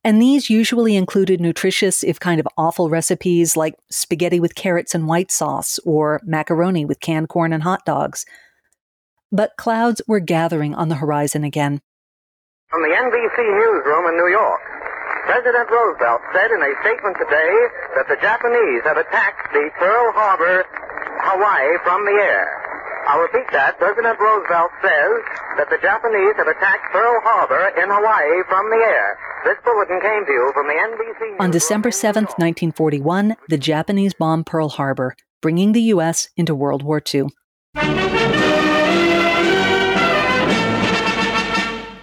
And 0.05 0.21
these 0.21 0.51
usually 0.51 0.97
included 0.97 1.41
nutritious, 1.41 2.03
if 2.03 2.19
kind 2.19 2.41
of 2.41 2.49
awful 2.59 2.91
recipes 2.91 3.57
like 3.57 3.75
spaghetti 3.89 4.41
with 4.41 4.57
carrots 4.57 4.97
and 4.97 5.07
white 5.07 5.31
sauce 5.31 5.79
or 5.85 6.21
macaroni 6.25 6.85
with 6.85 6.99
canned 6.99 7.29
corn 7.29 7.53
and 7.53 7.63
hot 7.63 7.85
dogs. 7.87 8.27
But 9.31 9.57
clouds 9.57 10.03
were 10.09 10.19
gathering 10.19 10.75
on 10.75 10.89
the 10.89 10.97
horizon 10.97 11.45
again. 11.45 11.81
From 12.69 12.83
the 12.83 12.91
NBC 12.91 13.39
newsroom 13.39 14.11
in 14.11 14.17
New 14.19 14.33
York, 14.33 14.61
President 15.23 15.71
Roosevelt 15.71 16.21
said 16.35 16.51
in 16.51 16.59
a 16.59 16.73
statement 16.83 17.17
today 17.23 17.53
that 17.95 18.11
the 18.11 18.19
Japanese 18.19 18.83
have 18.83 18.99
attacked 18.99 19.55
the 19.55 19.71
Pearl 19.79 20.11
Harbor, 20.19 20.67
Hawaii, 21.31 21.79
from 21.87 22.03
the 22.05 22.19
air. 22.19 22.51
I'll 23.07 23.23
repeat 23.23 23.47
that. 23.55 23.79
President 23.79 24.19
Roosevelt 24.19 24.73
says 24.83 25.15
that 25.63 25.71
the 25.71 25.79
Japanese 25.79 26.35
have 26.43 26.51
attacked 26.51 26.91
Pearl 26.91 27.23
Harbor 27.23 27.71
in 27.79 27.87
Hawaii 27.87 28.43
from 28.51 28.67
the 28.67 28.83
air. 28.83 29.19
This 29.45 29.57
bulletin 29.65 30.01
came 30.01 30.25
to 30.25 30.33
you 30.33 30.51
from 30.55 30.67
the 30.67 30.75
NBC. 30.75 31.41
On 31.41 31.51
December 31.51 31.91
7th, 31.91 32.39
1941, 32.39 33.37
the 33.49 33.59
Japanese 33.59 34.15
bombed 34.15 34.47
Pearl 34.47 34.69
Harbor, 34.69 35.17
bringing 35.41 35.73
the 35.73 35.83
U.S. 35.95 36.29
into 36.37 36.55
World 36.55 36.83
War 36.83 37.03
II. 37.13 37.27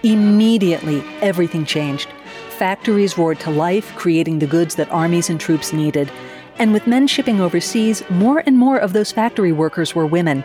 Immediately, 0.02 1.02
everything 1.20 1.64
changed 1.64 2.08
factories 2.60 3.16
roared 3.16 3.40
to 3.40 3.50
life, 3.50 3.90
creating 3.96 4.38
the 4.38 4.46
goods 4.46 4.74
that 4.74 4.92
armies 4.92 5.30
and 5.30 5.40
troops 5.40 5.72
needed. 5.72 6.12
And 6.58 6.74
with 6.74 6.86
men 6.86 7.06
shipping 7.06 7.40
overseas, 7.40 8.02
more 8.10 8.42
and 8.44 8.58
more 8.58 8.76
of 8.76 8.92
those 8.92 9.10
factory 9.10 9.50
workers 9.50 9.94
were 9.94 10.04
women. 10.04 10.44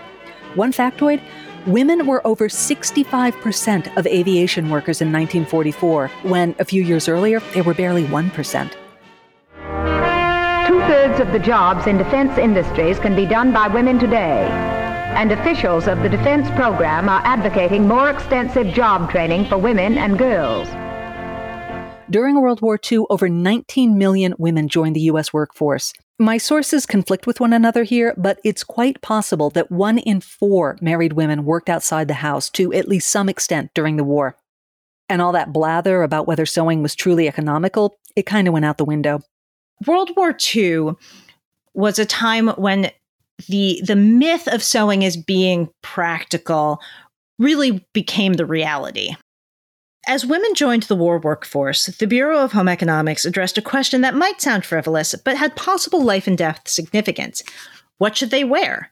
One 0.54 0.72
factoid 0.72 1.22
women 1.68 2.06
were 2.06 2.26
over 2.26 2.48
65% 2.48 3.98
of 3.98 4.08
aviation 4.08 4.70
workers 4.70 5.02
in 5.02 5.12
1944, 5.12 6.08
when 6.24 6.56
a 6.60 6.66
few 6.66 6.84
years 6.84 7.08
earlier 7.08 7.40
they 7.54 7.62
were 7.62 7.74
barely 7.74 8.06
1%. 8.06 8.72
Two 10.68 10.80
thirds 10.82 11.20
of 11.20 11.32
the 11.32 11.40
jobs 11.40 11.88
in 11.88 11.98
defense 11.98 12.38
industries 12.38 13.00
can 13.00 13.16
be 13.16 13.26
done 13.26 13.52
by 13.52 13.68
women 13.68 14.00
today. 14.00 14.48
And 15.16 15.32
officials 15.32 15.88
of 15.88 16.02
the 16.02 16.10
defense 16.10 16.50
program 16.52 17.08
are 17.08 17.22
advocating 17.24 17.88
more 17.88 18.10
extensive 18.10 18.74
job 18.74 19.10
training 19.10 19.46
for 19.46 19.58
women 19.58 19.98
and 19.98 20.18
girls. 20.18 20.68
During 22.10 22.40
World 22.40 22.62
War 22.62 22.80
II, 22.92 23.06
over 23.10 23.28
19 23.28 23.98
million 23.98 24.36
women 24.38 24.68
joined 24.68 24.96
the 24.96 25.02
U.S. 25.02 25.34
workforce. 25.34 25.92
My 26.20 26.38
sources 26.38 26.86
conflict 26.86 27.26
with 27.26 27.40
one 27.40 27.52
another 27.52 27.84
here, 27.84 28.14
but 28.16 28.40
it's 28.44 28.64
quite 28.64 29.02
possible 29.02 29.50
that 29.52 29.72
one 29.72 29.98
in 29.98 30.22
four 30.22 30.78
married 30.82 31.14
women 31.14 31.46
worked 31.46 31.68
outside 31.68 32.08
the 32.08 32.14
house 32.14 32.50
to 32.52 32.72
at 32.74 32.88
least 32.88 33.10
some 33.10 33.28
extent 33.28 33.72
during 33.74 33.98
the 33.98 34.04
war. 34.04 34.38
And 35.10 35.22
all 35.22 35.32
that 35.32 35.52
blather 35.52 36.04
about 36.04 36.28
whether 36.28 36.46
sewing 36.46 36.84
was 36.84 36.96
truly 36.96 37.28
economical, 37.28 37.98
it 38.16 38.26
kind 38.28 38.48
of 38.48 38.54
went 38.54 38.66
out 38.66 38.78
the 38.78 38.86
window. 38.86 39.22
World 39.86 40.12
War 40.16 40.36
II 40.56 40.92
was 41.74 42.00
a 42.00 42.06
time 42.06 42.50
when 42.50 42.92
the 43.50 43.82
the 43.86 43.98
myth 43.98 44.48
of 44.48 44.64
sewing 44.64 45.04
as 45.04 45.18
being 45.18 45.70
practical 45.82 46.80
really 47.38 47.86
became 47.94 48.34
the 48.34 48.46
reality. 48.46 49.16
As 50.08 50.24
women 50.24 50.54
joined 50.54 50.84
the 50.84 50.96
war 50.96 51.18
workforce, 51.18 51.88
the 51.88 52.06
Bureau 52.06 52.44
of 52.44 52.52
Home 52.52 52.68
Economics 52.68 53.26
addressed 53.26 53.58
a 53.58 53.62
question 53.62 54.02
that 54.02 54.14
might 54.14 54.40
sound 54.40 54.64
frivolous, 54.64 55.16
but 55.16 55.36
had 55.36 55.56
possible 55.56 56.00
life 56.00 56.28
and 56.28 56.38
death 56.38 56.62
significance. 56.68 57.42
What 57.98 58.16
should 58.16 58.30
they 58.30 58.44
wear? 58.44 58.92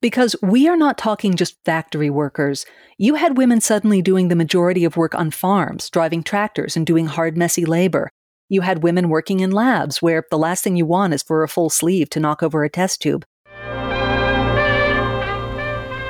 Because 0.00 0.36
we 0.40 0.68
are 0.68 0.76
not 0.76 0.98
talking 0.98 1.34
just 1.34 1.56
factory 1.64 2.10
workers. 2.10 2.64
You 2.96 3.16
had 3.16 3.36
women 3.36 3.60
suddenly 3.60 4.02
doing 4.02 4.28
the 4.28 4.36
majority 4.36 4.84
of 4.84 4.96
work 4.96 5.16
on 5.16 5.32
farms, 5.32 5.90
driving 5.90 6.22
tractors, 6.22 6.76
and 6.76 6.86
doing 6.86 7.06
hard, 7.06 7.36
messy 7.36 7.64
labor. 7.64 8.08
You 8.48 8.60
had 8.60 8.84
women 8.84 9.08
working 9.08 9.40
in 9.40 9.50
labs 9.50 10.00
where 10.00 10.24
the 10.30 10.38
last 10.38 10.62
thing 10.62 10.76
you 10.76 10.86
want 10.86 11.12
is 11.12 11.24
for 11.24 11.42
a 11.42 11.48
full 11.48 11.70
sleeve 11.70 12.08
to 12.10 12.20
knock 12.20 12.40
over 12.40 12.62
a 12.62 12.70
test 12.70 13.02
tube. 13.02 13.24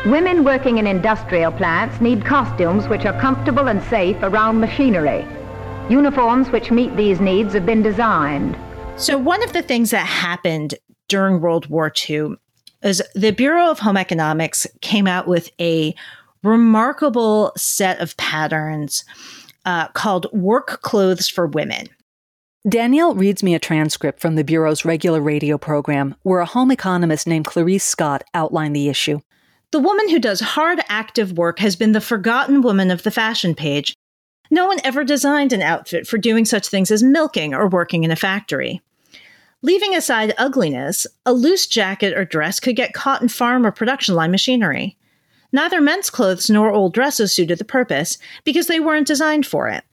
Women 0.06 0.42
working 0.42 0.78
in 0.78 0.88
industrial 0.88 1.52
plants 1.52 2.00
need 2.00 2.24
costumes 2.24 2.88
which 2.88 3.04
are 3.04 3.18
comfortable 3.20 3.68
and 3.68 3.80
safe 3.84 4.16
around 4.22 4.58
machinery. 4.58 5.24
Uniforms 5.88 6.50
which 6.50 6.72
meet 6.72 6.96
these 6.96 7.20
needs 7.20 7.54
have 7.54 7.64
been 7.64 7.84
designed. 7.84 8.58
So, 8.96 9.16
one 9.16 9.44
of 9.44 9.52
the 9.52 9.62
things 9.62 9.92
that 9.92 10.04
happened 10.04 10.74
during 11.06 11.40
World 11.40 11.68
War 11.68 11.92
II 12.08 12.34
is 12.82 13.00
the 13.14 13.30
Bureau 13.30 13.70
of 13.70 13.78
Home 13.78 13.96
Economics 13.96 14.66
came 14.80 15.06
out 15.06 15.28
with 15.28 15.50
a 15.60 15.94
remarkable 16.42 17.52
set 17.56 18.00
of 18.00 18.16
patterns 18.16 19.04
uh, 19.64 19.86
called 19.86 20.26
Work 20.32 20.82
Clothes 20.82 21.28
for 21.28 21.46
Women. 21.46 21.86
Danielle 22.68 23.14
reads 23.14 23.44
me 23.44 23.54
a 23.54 23.60
transcript 23.60 24.18
from 24.18 24.34
the 24.34 24.42
Bureau's 24.42 24.84
regular 24.84 25.20
radio 25.20 25.58
program 25.58 26.16
where 26.22 26.40
a 26.40 26.46
home 26.46 26.72
economist 26.72 27.28
named 27.28 27.44
Clarice 27.44 27.84
Scott 27.84 28.24
outlined 28.34 28.74
the 28.74 28.88
issue. 28.88 29.20
The 29.72 29.78
woman 29.78 30.10
who 30.10 30.18
does 30.18 30.40
hard, 30.40 30.80
active 30.88 31.32
work 31.32 31.58
has 31.58 31.76
been 31.76 31.92
the 31.92 32.00
forgotten 32.00 32.60
woman 32.60 32.90
of 32.90 33.02
the 33.02 33.10
fashion 33.10 33.54
page. 33.54 33.96
No 34.50 34.66
one 34.66 34.78
ever 34.84 35.02
designed 35.02 35.54
an 35.54 35.62
outfit 35.62 36.06
for 36.06 36.18
doing 36.18 36.44
such 36.44 36.68
things 36.68 36.90
as 36.90 37.02
milking 37.02 37.54
or 37.54 37.66
working 37.66 38.04
in 38.04 38.10
a 38.10 38.16
factory. 38.16 38.82
Leaving 39.62 39.94
aside 39.94 40.34
ugliness, 40.36 41.06
a 41.24 41.32
loose 41.32 41.66
jacket 41.66 42.12
or 42.12 42.26
dress 42.26 42.60
could 42.60 42.76
get 42.76 42.92
caught 42.92 43.22
in 43.22 43.28
farm 43.28 43.64
or 43.64 43.72
production 43.72 44.14
line 44.14 44.30
machinery. 44.30 44.98
Neither 45.52 45.80
men's 45.80 46.10
clothes 46.10 46.50
nor 46.50 46.70
old 46.70 46.92
dresses 46.92 47.32
suited 47.32 47.58
the 47.58 47.64
purpose 47.64 48.18
because 48.44 48.66
they 48.66 48.80
weren't 48.80 49.06
designed 49.06 49.46
for 49.46 49.68
it. 49.68 49.84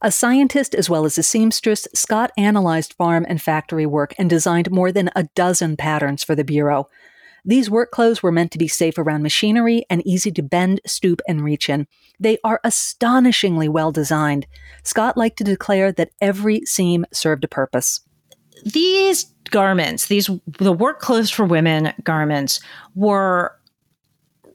A 0.00 0.10
scientist 0.10 0.74
as 0.74 0.88
well 0.88 1.04
as 1.04 1.18
a 1.18 1.22
seamstress, 1.22 1.86
Scott 1.94 2.30
analyzed 2.38 2.94
farm 2.94 3.26
and 3.28 3.42
factory 3.42 3.84
work 3.84 4.14
and 4.18 4.30
designed 4.30 4.70
more 4.70 4.92
than 4.92 5.10
a 5.14 5.24
dozen 5.34 5.76
patterns 5.76 6.24
for 6.24 6.34
the 6.34 6.44
Bureau. 6.44 6.88
These 7.46 7.70
work 7.70 7.92
clothes 7.92 8.22
were 8.22 8.32
meant 8.32 8.50
to 8.52 8.58
be 8.58 8.66
safe 8.66 8.98
around 8.98 9.22
machinery 9.22 9.86
and 9.88 10.04
easy 10.04 10.32
to 10.32 10.42
bend, 10.42 10.80
stoop, 10.84 11.22
and 11.28 11.44
reach 11.44 11.70
in. 11.70 11.86
They 12.18 12.38
are 12.42 12.60
astonishingly 12.64 13.68
well 13.68 13.92
designed. 13.92 14.48
Scott 14.82 15.16
liked 15.16 15.38
to 15.38 15.44
declare 15.44 15.92
that 15.92 16.10
every 16.20 16.62
seam 16.66 17.06
served 17.12 17.44
a 17.44 17.48
purpose. 17.48 18.00
These 18.64 19.24
garments, 19.50 20.06
these 20.06 20.28
the 20.58 20.72
work 20.72 20.98
clothes 20.98 21.30
for 21.30 21.44
women 21.44 21.92
garments 22.02 22.58
were 22.96 23.56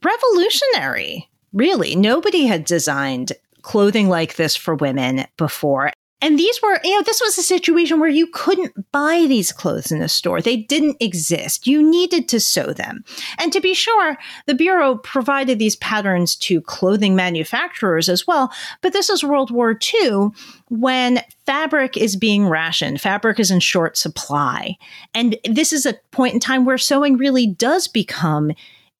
revolutionary. 0.03 1.29
Really, 1.53 1.95
nobody 1.95 2.45
had 2.45 2.65
designed 2.65 3.31
clothing 3.61 4.09
like 4.09 4.35
this 4.35 4.55
for 4.55 4.75
women 4.75 5.25
before. 5.37 5.93
And 6.21 6.37
these 6.37 6.61
were, 6.61 6.79
you 6.83 6.95
know, 6.95 7.01
this 7.03 7.21
was 7.21 7.37
a 7.37 7.43
situation 7.43 7.99
where 7.99 8.09
you 8.09 8.27
couldn't 8.27 8.91
buy 8.91 9.25
these 9.27 9.51
clothes 9.51 9.91
in 9.91 10.01
a 10.01 10.07
store. 10.07 10.41
They 10.41 10.57
didn't 10.57 10.97
exist. 10.99 11.65
You 11.65 11.81
needed 11.81 12.29
to 12.29 12.39
sew 12.39 12.73
them. 12.73 13.03
And 13.39 13.51
to 13.53 13.59
be 13.59 13.73
sure, 13.73 14.17
the 14.45 14.53
Bureau 14.53 14.95
provided 14.97 15.57
these 15.57 15.75
patterns 15.77 16.35
to 16.37 16.61
clothing 16.61 17.15
manufacturers 17.15 18.07
as 18.07 18.27
well. 18.27 18.51
But 18.81 18.93
this 18.93 19.09
is 19.09 19.23
World 19.23 19.51
War 19.51 19.77
II 19.93 20.29
when 20.69 21.21
fabric 21.45 21.97
is 21.97 22.15
being 22.15 22.47
rationed, 22.47 23.01
fabric 23.01 23.39
is 23.39 23.51
in 23.51 23.59
short 23.59 23.97
supply. 23.97 24.77
And 25.13 25.37
this 25.43 25.73
is 25.73 25.85
a 25.85 25.95
point 26.11 26.33
in 26.33 26.39
time 26.39 26.65
where 26.65 26.77
sewing 26.77 27.17
really 27.17 27.47
does 27.47 27.87
become 27.87 28.51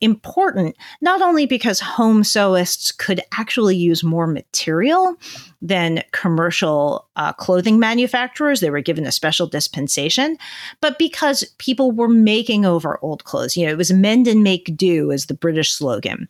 important, 0.02 0.76
not 1.00 1.22
only 1.22 1.46
because 1.46 1.80
home 1.80 2.24
sewists 2.24 2.96
could 2.96 3.22
actually 3.38 3.76
use 3.76 4.04
more 4.04 4.28
material 4.28 5.16
than 5.62 6.04
commercial 6.12 7.08
uh, 7.16 7.32
clothing 7.34 7.80
manufacturers. 7.80 8.60
They 8.60 8.72
were 8.72 8.82
given 8.82 9.06
a 9.06 9.12
special 9.12 9.48
dispensation, 9.48 10.38
but 10.82 10.98
because 10.98 11.44
people 11.60 11.92
were 11.92 12.10
making 12.10 12.66
over 12.66 13.00
old 13.02 13.24
clothes. 13.24 13.56
You 13.56 13.68
know, 13.68 13.72
it 13.72 13.78
was 13.78 13.94
mend 13.94 14.28
and 14.28 14.44
make 14.44 14.76
do, 14.76 15.12
as 15.12 15.28
the 15.28 15.34
British 15.34 15.72
slogan. 15.72 16.28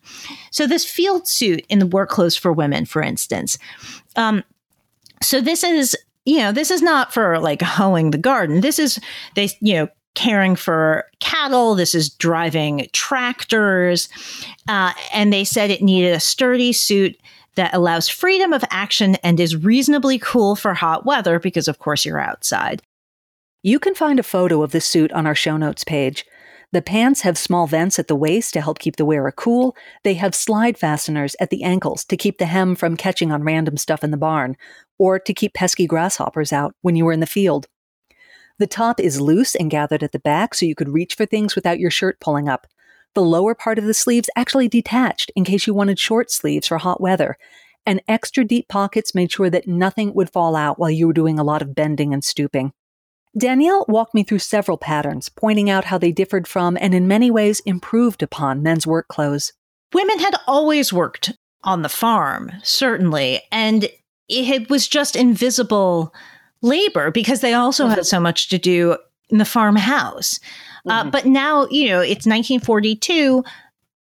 So, 0.50 0.66
this 0.66 0.88
field 0.88 1.26
suit 1.26 1.64
in 1.68 1.78
the 1.78 1.86
work 1.86 2.10
clothes 2.10 2.36
for 2.36 2.52
women, 2.52 2.84
for 2.84 3.02
instance. 3.02 3.58
Um, 4.16 4.44
so, 5.22 5.40
this 5.40 5.64
is 5.64 5.96
you 6.24 6.38
know, 6.38 6.52
this 6.52 6.70
is 6.70 6.82
not 6.82 7.12
for 7.12 7.38
like 7.40 7.62
hoeing 7.62 8.10
the 8.10 8.18
garden. 8.18 8.60
This 8.60 8.78
is, 8.78 9.00
they, 9.34 9.48
you 9.60 9.74
know, 9.74 9.88
caring 10.14 10.56
for 10.56 11.04
cattle. 11.20 11.74
This 11.74 11.94
is 11.94 12.10
driving 12.10 12.88
tractors. 12.92 14.08
Uh, 14.68 14.92
and 15.12 15.32
they 15.32 15.44
said 15.44 15.70
it 15.70 15.82
needed 15.82 16.14
a 16.14 16.20
sturdy 16.20 16.72
suit 16.72 17.16
that 17.54 17.74
allows 17.74 18.08
freedom 18.08 18.52
of 18.52 18.64
action 18.70 19.16
and 19.16 19.38
is 19.38 19.56
reasonably 19.56 20.18
cool 20.18 20.56
for 20.56 20.74
hot 20.74 21.04
weather 21.04 21.38
because, 21.38 21.68
of 21.68 21.78
course, 21.78 22.04
you're 22.04 22.20
outside. 22.20 22.82
You 23.62 23.78
can 23.78 23.94
find 23.94 24.18
a 24.18 24.24
photo 24.24 24.62
of 24.62 24.72
the 24.72 24.80
suit 24.80 25.12
on 25.12 25.26
our 25.26 25.34
show 25.34 25.56
notes 25.56 25.84
page. 25.84 26.24
The 26.72 26.82
pants 26.82 27.20
have 27.20 27.36
small 27.36 27.66
vents 27.66 27.98
at 27.98 28.08
the 28.08 28.16
waist 28.16 28.54
to 28.54 28.62
help 28.62 28.78
keep 28.78 28.96
the 28.96 29.04
wearer 29.04 29.30
cool. 29.30 29.76
They 30.04 30.14
have 30.14 30.34
slide 30.34 30.78
fasteners 30.78 31.36
at 31.38 31.50
the 31.50 31.62
ankles 31.62 32.04
to 32.06 32.16
keep 32.16 32.38
the 32.38 32.46
hem 32.46 32.74
from 32.74 32.96
catching 32.96 33.30
on 33.30 33.44
random 33.44 33.76
stuff 33.76 34.02
in 34.02 34.10
the 34.10 34.16
barn, 34.16 34.56
or 34.98 35.18
to 35.18 35.34
keep 35.34 35.52
pesky 35.52 35.86
grasshoppers 35.86 36.52
out 36.52 36.74
when 36.80 36.96
you 36.96 37.04
were 37.04 37.12
in 37.12 37.20
the 37.20 37.26
field. 37.26 37.66
The 38.62 38.68
top 38.68 39.00
is 39.00 39.20
loose 39.20 39.56
and 39.56 39.72
gathered 39.72 40.04
at 40.04 40.12
the 40.12 40.20
back 40.20 40.54
so 40.54 40.64
you 40.64 40.76
could 40.76 40.90
reach 40.90 41.16
for 41.16 41.26
things 41.26 41.56
without 41.56 41.80
your 41.80 41.90
shirt 41.90 42.20
pulling 42.20 42.48
up. 42.48 42.68
The 43.16 43.20
lower 43.20 43.56
part 43.56 43.76
of 43.76 43.86
the 43.86 43.92
sleeves 43.92 44.30
actually 44.36 44.68
detached 44.68 45.32
in 45.34 45.42
case 45.42 45.66
you 45.66 45.74
wanted 45.74 45.98
short 45.98 46.30
sleeves 46.30 46.68
for 46.68 46.78
hot 46.78 47.00
weather. 47.00 47.36
and 47.84 48.00
extra 48.06 48.44
deep 48.44 48.68
pockets 48.68 49.16
made 49.16 49.32
sure 49.32 49.50
that 49.50 49.66
nothing 49.66 50.14
would 50.14 50.30
fall 50.30 50.54
out 50.54 50.78
while 50.78 50.92
you 50.92 51.08
were 51.08 51.12
doing 51.12 51.40
a 51.40 51.42
lot 51.42 51.60
of 51.60 51.74
bending 51.74 52.14
and 52.14 52.22
stooping. 52.22 52.72
Danielle 53.36 53.84
walked 53.88 54.14
me 54.14 54.22
through 54.22 54.38
several 54.38 54.78
patterns, 54.78 55.28
pointing 55.28 55.68
out 55.68 55.86
how 55.86 55.98
they 55.98 56.12
differed 56.12 56.46
from 56.46 56.78
and 56.80 56.94
in 56.94 57.08
many 57.08 57.32
ways 57.32 57.58
improved 57.66 58.22
upon 58.22 58.62
men's 58.62 58.86
work 58.86 59.08
clothes. 59.08 59.52
Women 59.92 60.20
had 60.20 60.36
always 60.46 60.92
worked 60.92 61.36
on 61.64 61.82
the 61.82 61.88
farm, 61.88 62.52
certainly, 62.62 63.42
and 63.50 63.88
it 64.28 64.70
was 64.70 64.86
just 64.86 65.16
invisible 65.16 66.14
labor 66.62 67.10
because 67.10 67.40
they 67.40 67.54
also 67.54 67.84
mm-hmm. 67.84 67.94
had 67.94 68.06
so 68.06 68.20
much 68.20 68.48
to 68.48 68.58
do 68.58 68.96
in 69.28 69.38
the 69.38 69.44
farmhouse. 69.44 70.40
Uh, 70.86 70.90
mm-hmm. 70.90 71.08
Uh, 71.08 71.10
but 71.10 71.26
now, 71.26 71.66
you 71.68 71.88
know, 71.88 72.00
it's 72.00 72.26
1942, 72.26 73.44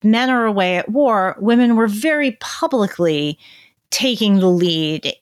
men 0.02 0.30
are 0.30 0.46
away 0.46 0.76
at 0.76 0.88
war, 0.88 1.36
women 1.38 1.76
were 1.76 1.88
very 1.88 2.32
publicly 2.40 3.38
taking 3.90 4.40
the 4.40 4.50
lead 4.50 5.12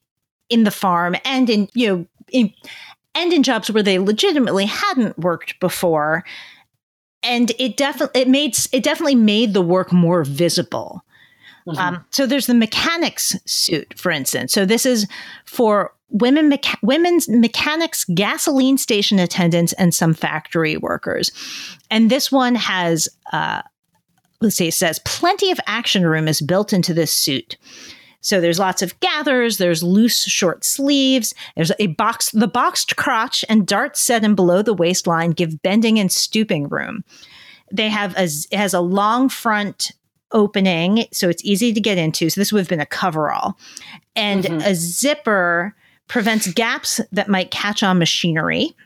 in 0.48 0.64
the 0.64 0.70
farm 0.70 1.16
and 1.24 1.50
in, 1.50 1.68
you 1.74 1.88
know, 1.88 2.06
in, 2.32 2.52
and 3.14 3.32
in 3.32 3.42
jobs 3.42 3.70
where 3.70 3.82
they 3.82 3.98
legitimately 3.98 4.66
hadn't 4.66 5.18
worked 5.18 5.58
before 5.60 6.24
and 7.24 7.52
it 7.58 7.76
definitely 7.76 8.20
it 8.20 8.28
made 8.28 8.56
it 8.72 8.82
definitely 8.82 9.14
made 9.14 9.54
the 9.54 9.62
work 9.62 9.92
more 9.92 10.22
visible 10.22 11.02
mm-hmm. 11.66 11.78
um, 11.78 12.04
so 12.10 12.26
there's 12.26 12.46
the 12.46 12.54
mechanics 12.54 13.36
suit 13.46 13.98
for 13.98 14.10
instance 14.10 14.52
so 14.52 14.64
this 14.64 14.86
is 14.86 15.06
for 15.44 15.92
women 16.10 16.50
mecha- 16.50 16.78
women's 16.82 17.28
mechanics 17.28 18.04
gasoline 18.14 18.78
station 18.78 19.18
attendants 19.18 19.72
and 19.74 19.94
some 19.94 20.14
factory 20.14 20.76
workers 20.76 21.30
and 21.90 22.10
this 22.10 22.30
one 22.30 22.54
has 22.54 23.08
uh, 23.32 23.62
let's 24.40 24.56
see 24.56 24.68
it 24.68 24.74
says 24.74 25.00
plenty 25.04 25.50
of 25.50 25.60
action 25.66 26.06
room 26.06 26.28
is 26.28 26.40
built 26.40 26.72
into 26.72 26.94
this 26.94 27.12
suit 27.12 27.56
so 28.24 28.40
there's 28.40 28.58
lots 28.58 28.80
of 28.80 28.98
gathers, 29.00 29.58
there's 29.58 29.82
loose 29.82 30.24
short 30.24 30.64
sleeves, 30.64 31.34
there's 31.56 31.72
a 31.78 31.88
box, 31.88 32.30
the 32.30 32.48
boxed 32.48 32.96
crotch 32.96 33.44
and 33.50 33.66
darts 33.66 34.00
set 34.00 34.24
in 34.24 34.34
below 34.34 34.62
the 34.62 34.72
waistline 34.72 35.32
give 35.32 35.60
bending 35.60 35.98
and 35.98 36.10
stooping 36.10 36.70
room. 36.70 37.04
They 37.70 37.90
have 37.90 38.16
a, 38.16 38.22
it 38.22 38.54
has 38.54 38.72
a 38.72 38.80
long 38.80 39.28
front 39.28 39.92
opening, 40.34 41.06
so 41.12 41.28
it's 41.28 41.44
easy 41.44 41.72
to 41.72 41.80
get 41.80 41.96
into. 41.96 42.28
So 42.28 42.40
this 42.40 42.52
would 42.52 42.60
have 42.60 42.68
been 42.68 42.80
a 42.80 42.86
coverall. 42.86 43.58
And 44.14 44.44
mm-hmm. 44.44 44.60
a 44.60 44.74
zipper 44.74 45.74
prevents 46.08 46.52
gaps 46.52 47.00
that 47.12 47.28
might 47.28 47.50
catch 47.50 47.82
on 47.82 47.98
machinery. 47.98 48.76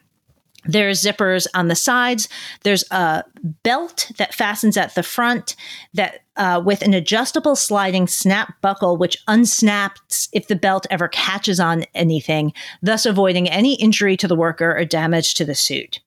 There's 0.64 1.02
zippers 1.02 1.47
on 1.55 1.69
the 1.69 1.75
sides. 1.75 2.28
There's 2.62 2.85
a 2.90 3.25
belt 3.62 4.11
that 4.19 4.35
fastens 4.35 4.76
at 4.76 4.95
the 4.95 5.02
front 5.02 5.57
that 5.95 6.21
uh, 6.37 6.61
with 6.64 6.83
an 6.83 6.95
adjustable 6.95 7.57
sliding 7.57 8.07
snap 8.07 8.61
buckle, 8.61 8.97
which 8.97 9.17
unsnaps 9.26 10.28
if 10.33 10.49
the 10.49 10.57
belt 10.57 10.87
ever 10.90 11.09
catches 11.09 11.59
on 11.59 11.85
anything, 11.95 12.52
thus 12.83 13.07
avoiding 13.07 13.49
any 13.49 13.76
injury 13.76 14.17
to 14.19 14.28
the 14.28 14.37
worker 14.37 14.76
or 14.76 14.85
damage 14.85 15.35
to 15.35 15.45
the 15.45 15.55
suit. 15.55 16.00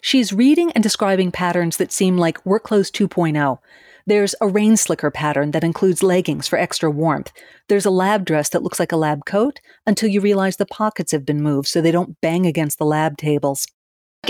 She's 0.00 0.32
reading 0.32 0.72
and 0.72 0.82
describing 0.82 1.32
patterns 1.32 1.76
that 1.78 1.92
seem 1.92 2.16
like 2.16 2.44
work 2.46 2.62
clothes 2.62 2.90
2.0. 2.90 3.58
There's 4.06 4.34
a 4.40 4.48
rain 4.48 4.76
slicker 4.76 5.10
pattern 5.10 5.50
that 5.50 5.64
includes 5.64 6.02
leggings 6.02 6.46
for 6.46 6.58
extra 6.58 6.90
warmth. 6.90 7.32
There's 7.68 7.86
a 7.86 7.90
lab 7.90 8.24
dress 8.24 8.50
that 8.50 8.62
looks 8.62 8.78
like 8.78 8.92
a 8.92 8.96
lab 8.96 9.24
coat 9.26 9.60
until 9.86 10.08
you 10.08 10.20
realize 10.20 10.56
the 10.56 10.66
pockets 10.66 11.12
have 11.12 11.26
been 11.26 11.42
moved 11.42 11.68
so 11.68 11.80
they 11.80 11.90
don't 11.90 12.20
bang 12.20 12.46
against 12.46 12.78
the 12.78 12.86
lab 12.86 13.16
tables. 13.16 13.66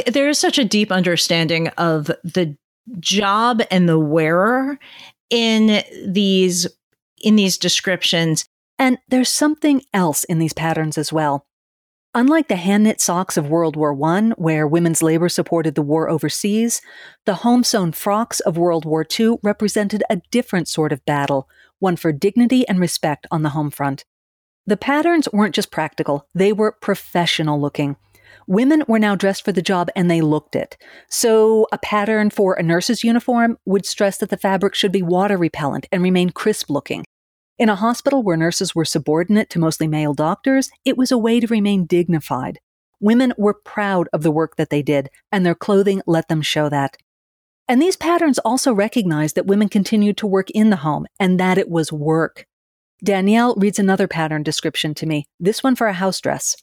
There 0.06 0.28
is 0.28 0.38
such 0.38 0.58
a 0.58 0.64
deep 0.64 0.90
understanding 0.90 1.68
of 1.76 2.06
the 2.24 2.56
job 3.00 3.62
and 3.70 3.88
the 3.88 3.98
wearer 3.98 4.78
in 5.30 5.82
these 6.06 6.66
in 7.18 7.36
these 7.36 7.58
descriptions. 7.58 8.46
And 8.78 8.98
there's 9.08 9.32
something 9.32 9.82
else 9.94 10.24
in 10.24 10.38
these 10.38 10.52
patterns 10.52 10.98
as 10.98 11.12
well. 11.12 11.46
Unlike 12.16 12.48
the 12.48 12.56
hand 12.56 12.84
knit 12.84 12.98
socks 12.98 13.36
of 13.36 13.50
World 13.50 13.76
War 13.76 13.92
I, 14.02 14.30
where 14.38 14.66
women's 14.66 15.02
labor 15.02 15.28
supported 15.28 15.74
the 15.74 15.82
war 15.82 16.08
overseas, 16.08 16.80
the 17.26 17.34
home 17.34 17.62
sewn 17.62 17.92
frocks 17.92 18.40
of 18.40 18.56
World 18.56 18.86
War 18.86 19.04
II 19.20 19.36
represented 19.42 20.02
a 20.08 20.22
different 20.30 20.66
sort 20.66 20.92
of 20.92 21.04
battle, 21.04 21.46
one 21.78 21.94
for 21.94 22.12
dignity 22.12 22.66
and 22.68 22.80
respect 22.80 23.26
on 23.30 23.42
the 23.42 23.50
home 23.50 23.70
front. 23.70 24.06
The 24.66 24.78
patterns 24.78 25.28
weren't 25.30 25.54
just 25.54 25.70
practical, 25.70 26.26
they 26.34 26.54
were 26.54 26.72
professional 26.72 27.60
looking. 27.60 27.96
Women 28.46 28.82
were 28.88 28.98
now 28.98 29.14
dressed 29.14 29.44
for 29.44 29.52
the 29.52 29.60
job 29.60 29.90
and 29.94 30.10
they 30.10 30.22
looked 30.22 30.56
it. 30.56 30.78
So, 31.10 31.66
a 31.70 31.76
pattern 31.76 32.30
for 32.30 32.54
a 32.54 32.62
nurse's 32.62 33.04
uniform 33.04 33.58
would 33.66 33.84
stress 33.84 34.16
that 34.18 34.30
the 34.30 34.38
fabric 34.38 34.74
should 34.74 34.90
be 34.90 35.02
water 35.02 35.36
repellent 35.36 35.86
and 35.92 36.02
remain 36.02 36.30
crisp 36.30 36.70
looking. 36.70 37.04
In 37.58 37.70
a 37.70 37.74
hospital 37.74 38.22
where 38.22 38.36
nurses 38.36 38.74
were 38.74 38.84
subordinate 38.84 39.48
to 39.50 39.58
mostly 39.58 39.88
male 39.88 40.12
doctors, 40.12 40.68
it 40.84 40.98
was 40.98 41.10
a 41.10 41.16
way 41.16 41.40
to 41.40 41.46
remain 41.46 41.86
dignified. 41.86 42.60
Women 43.00 43.32
were 43.38 43.54
proud 43.54 44.08
of 44.12 44.22
the 44.22 44.30
work 44.30 44.56
that 44.56 44.68
they 44.68 44.82
did, 44.82 45.08
and 45.32 45.44
their 45.44 45.54
clothing 45.54 46.02
let 46.06 46.28
them 46.28 46.42
show 46.42 46.68
that. 46.68 46.98
And 47.66 47.80
these 47.80 47.96
patterns 47.96 48.38
also 48.40 48.74
recognized 48.74 49.36
that 49.36 49.46
women 49.46 49.70
continued 49.70 50.18
to 50.18 50.26
work 50.26 50.50
in 50.50 50.68
the 50.68 50.76
home 50.76 51.06
and 51.18 51.40
that 51.40 51.56
it 51.56 51.70
was 51.70 51.90
work. 51.90 52.46
Danielle 53.02 53.54
reads 53.56 53.78
another 53.78 54.06
pattern 54.06 54.42
description 54.42 54.92
to 54.94 55.06
me, 55.06 55.24
this 55.40 55.62
one 55.62 55.76
for 55.76 55.86
a 55.86 55.94
house 55.94 56.20
dress. 56.20 56.56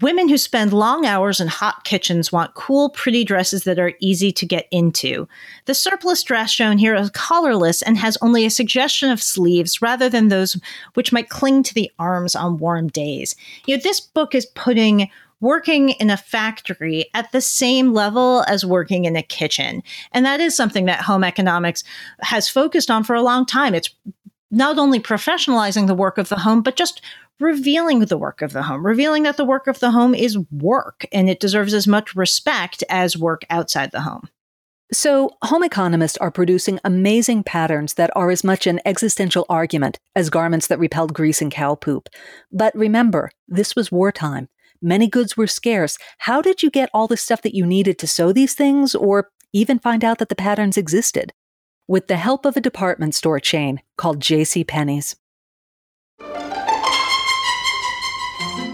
Women 0.00 0.28
who 0.28 0.38
spend 0.38 0.72
long 0.72 1.04
hours 1.04 1.40
in 1.40 1.48
hot 1.48 1.84
kitchens 1.84 2.32
want 2.32 2.54
cool, 2.54 2.90
pretty 2.90 3.22
dresses 3.22 3.64
that 3.64 3.78
are 3.78 3.92
easy 4.00 4.32
to 4.32 4.46
get 4.46 4.66
into. 4.70 5.28
The 5.66 5.74
surplus 5.74 6.22
dress 6.22 6.50
shown 6.50 6.78
here 6.78 6.94
is 6.94 7.10
collarless 7.10 7.82
and 7.82 7.98
has 7.98 8.16
only 8.22 8.46
a 8.46 8.50
suggestion 8.50 9.10
of 9.10 9.22
sleeves 9.22 9.82
rather 9.82 10.08
than 10.08 10.28
those 10.28 10.58
which 10.94 11.12
might 11.12 11.28
cling 11.28 11.62
to 11.64 11.74
the 11.74 11.90
arms 11.98 12.34
on 12.34 12.58
warm 12.58 12.88
days. 12.88 13.36
You 13.66 13.76
know, 13.76 13.82
this 13.82 14.00
book 14.00 14.34
is 14.34 14.46
putting 14.46 15.10
working 15.40 15.90
in 15.90 16.10
a 16.10 16.16
factory 16.16 17.06
at 17.14 17.32
the 17.32 17.40
same 17.40 17.92
level 17.92 18.44
as 18.46 18.64
working 18.64 19.06
in 19.06 19.16
a 19.16 19.22
kitchen. 19.22 19.82
And 20.12 20.24
that 20.26 20.40
is 20.40 20.54
something 20.54 20.84
that 20.84 21.00
home 21.00 21.24
economics 21.24 21.82
has 22.20 22.48
focused 22.48 22.90
on 22.90 23.04
for 23.04 23.14
a 23.14 23.22
long 23.22 23.46
time. 23.46 23.74
It's 23.74 23.88
not 24.50 24.78
only 24.78 25.00
professionalizing 25.00 25.86
the 25.86 25.94
work 25.94 26.18
of 26.18 26.28
the 26.28 26.38
home, 26.38 26.62
but 26.62 26.76
just 26.76 27.02
revealing 27.38 28.00
the 28.00 28.18
work 28.18 28.42
of 28.42 28.52
the 28.52 28.62
home, 28.62 28.84
revealing 28.84 29.22
that 29.22 29.36
the 29.36 29.44
work 29.44 29.66
of 29.66 29.80
the 29.80 29.90
home 29.90 30.14
is 30.14 30.38
work 30.50 31.06
and 31.12 31.30
it 31.30 31.40
deserves 31.40 31.72
as 31.72 31.86
much 31.86 32.14
respect 32.14 32.84
as 32.88 33.16
work 33.16 33.42
outside 33.50 33.90
the 33.92 34.02
home. 34.02 34.28
So, 34.92 35.30
home 35.44 35.62
economists 35.62 36.16
are 36.16 36.32
producing 36.32 36.80
amazing 36.82 37.44
patterns 37.44 37.94
that 37.94 38.10
are 38.16 38.30
as 38.30 38.42
much 38.42 38.66
an 38.66 38.80
existential 38.84 39.46
argument 39.48 40.00
as 40.16 40.30
garments 40.30 40.66
that 40.66 40.80
repelled 40.80 41.14
grease 41.14 41.40
and 41.40 41.50
cow 41.50 41.76
poop. 41.76 42.08
But 42.50 42.74
remember, 42.74 43.30
this 43.46 43.76
was 43.76 43.92
wartime. 43.92 44.48
Many 44.82 45.06
goods 45.06 45.36
were 45.36 45.46
scarce. 45.46 45.96
How 46.18 46.42
did 46.42 46.64
you 46.64 46.70
get 46.70 46.90
all 46.92 47.06
the 47.06 47.16
stuff 47.16 47.42
that 47.42 47.54
you 47.54 47.64
needed 47.66 47.98
to 48.00 48.08
sew 48.08 48.32
these 48.32 48.54
things 48.54 48.96
or 48.96 49.30
even 49.52 49.78
find 49.78 50.02
out 50.02 50.18
that 50.18 50.28
the 50.28 50.34
patterns 50.34 50.76
existed? 50.76 51.32
With 51.90 52.06
the 52.06 52.18
help 52.18 52.46
of 52.46 52.56
a 52.56 52.60
department 52.60 53.16
store 53.16 53.40
chain 53.40 53.82
called 53.96 54.20
J.C. 54.20 54.62
Penney's. 54.62 55.16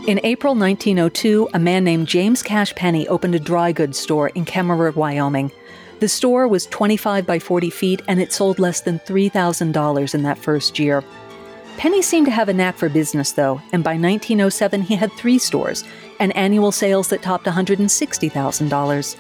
In 0.07 0.21
April 0.23 0.55
1902, 0.55 1.49
a 1.55 1.59
man 1.59 1.83
named 1.83 2.09
James 2.09 2.43
Cash 2.43 2.75
Penney 2.75 3.09
opened 3.09 3.35
a 3.35 3.39
dry 3.39 3.73
goods 3.73 3.99
store 3.99 4.29
in 4.29 4.45
Kemmerer, 4.45 4.95
Wyoming. 4.95 5.51
The 6.01 6.09
store 6.09 6.47
was 6.47 6.67
25 6.67 7.25
by 7.25 7.39
40 7.39 7.71
feet 7.71 8.03
and 8.07 8.21
it 8.21 8.35
sold 8.35 8.59
less 8.59 8.83
than 8.83 8.99
$3,000 8.99 10.15
in 10.15 10.23
that 10.25 10.37
first 10.37 10.79
year. 10.79 11.03
Penney 11.79 12.03
seemed 12.03 12.27
to 12.27 12.33
have 12.33 12.51
a 12.51 12.53
knack 12.53 12.77
for 12.77 12.91
business, 12.91 13.33
though, 13.33 13.63
and 13.73 13.83
by 13.83 13.93
1907 13.93 14.83
he 14.83 14.97
had 14.97 15.11
three 15.13 15.39
stores 15.39 15.85
and 16.21 16.37
annual 16.37 16.71
sales 16.71 17.09
that 17.09 17.23
topped 17.23 17.47
$160,000. 17.47 19.17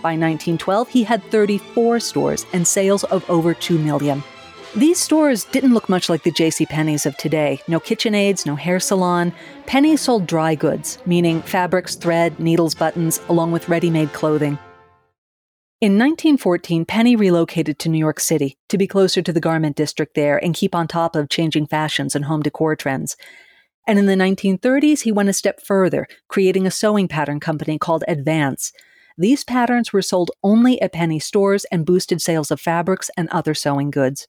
By 0.00 0.10
1912, 0.10 0.88
he 0.88 1.02
had 1.02 1.22
34 1.24 2.00
stores 2.00 2.46
and 2.52 2.66
sales 2.66 3.04
of 3.04 3.28
over 3.28 3.52
2 3.52 3.78
million. 3.78 4.22
These 4.76 4.98
stores 4.98 5.44
didn't 5.46 5.74
look 5.74 5.88
much 5.88 6.08
like 6.08 6.22
the 6.22 6.30
J.C. 6.30 6.66
Penney's 6.66 7.06
of 7.06 7.16
today. 7.16 7.60
No 7.68 7.80
KitchenAids, 7.80 8.46
no 8.46 8.54
hair 8.54 8.78
salon. 8.78 9.32
Penney 9.66 9.96
sold 9.96 10.26
dry 10.26 10.54
goods, 10.54 10.98
meaning 11.06 11.42
fabrics, 11.42 11.96
thread, 11.96 12.38
needles, 12.38 12.74
buttons, 12.74 13.20
along 13.28 13.50
with 13.50 13.68
ready-made 13.68 14.12
clothing. 14.12 14.58
In 15.80 15.92
1914, 15.92 16.84
Penney 16.84 17.16
relocated 17.16 17.78
to 17.78 17.88
New 17.88 17.98
York 17.98 18.20
City 18.20 18.58
to 18.68 18.76
be 18.76 18.86
closer 18.86 19.22
to 19.22 19.32
the 19.32 19.40
garment 19.40 19.76
district 19.76 20.14
there 20.14 20.36
and 20.36 20.54
keep 20.54 20.74
on 20.74 20.86
top 20.86 21.16
of 21.16 21.28
changing 21.28 21.66
fashions 21.66 22.14
and 22.14 22.26
home 22.26 22.42
decor 22.42 22.76
trends. 22.76 23.16
And 23.86 23.98
in 23.98 24.06
the 24.06 24.14
1930s, 24.14 25.02
he 25.02 25.12
went 25.12 25.28
a 25.28 25.32
step 25.32 25.62
further, 25.62 26.06
creating 26.28 26.66
a 26.66 26.70
sewing 26.70 27.08
pattern 27.08 27.40
company 27.40 27.78
called 27.78 28.04
Advance. 28.06 28.72
These 29.18 29.44
patterns 29.44 29.92
were 29.92 30.00
sold 30.00 30.30
only 30.44 30.80
at 30.80 30.92
Penney 30.92 31.18
stores 31.18 31.66
and 31.66 31.84
boosted 31.84 32.22
sales 32.22 32.52
of 32.52 32.60
fabrics 32.60 33.10
and 33.16 33.28
other 33.30 33.52
sewing 33.52 33.90
goods. 33.90 34.26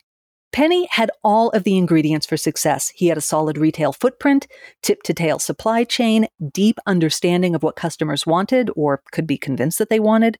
Penney 0.51 0.87
had 0.89 1.11
all 1.23 1.51
of 1.51 1.63
the 1.63 1.77
ingredients 1.77 2.25
for 2.25 2.35
success. 2.35 2.89
He 2.95 3.05
had 3.05 3.17
a 3.17 3.21
solid 3.21 3.59
retail 3.59 3.93
footprint, 3.93 4.47
tip 4.81 5.03
to 5.03 5.13
tail 5.13 5.37
supply 5.37 5.83
chain, 5.83 6.27
deep 6.53 6.79
understanding 6.87 7.53
of 7.53 7.61
what 7.61 7.75
customers 7.75 8.25
wanted 8.25 8.71
or 8.75 9.03
could 9.11 9.27
be 9.27 9.37
convinced 9.37 9.77
that 9.77 9.89
they 9.89 9.99
wanted. 9.99 10.39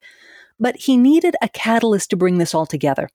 But 0.60 0.78
he 0.78 0.98
needed 0.98 1.36
a 1.44 1.48
catalyst 1.48 2.10
to 2.10 2.18
bring 2.18 2.40
this 2.40 2.56
all 2.56 2.66
together. 2.66 3.08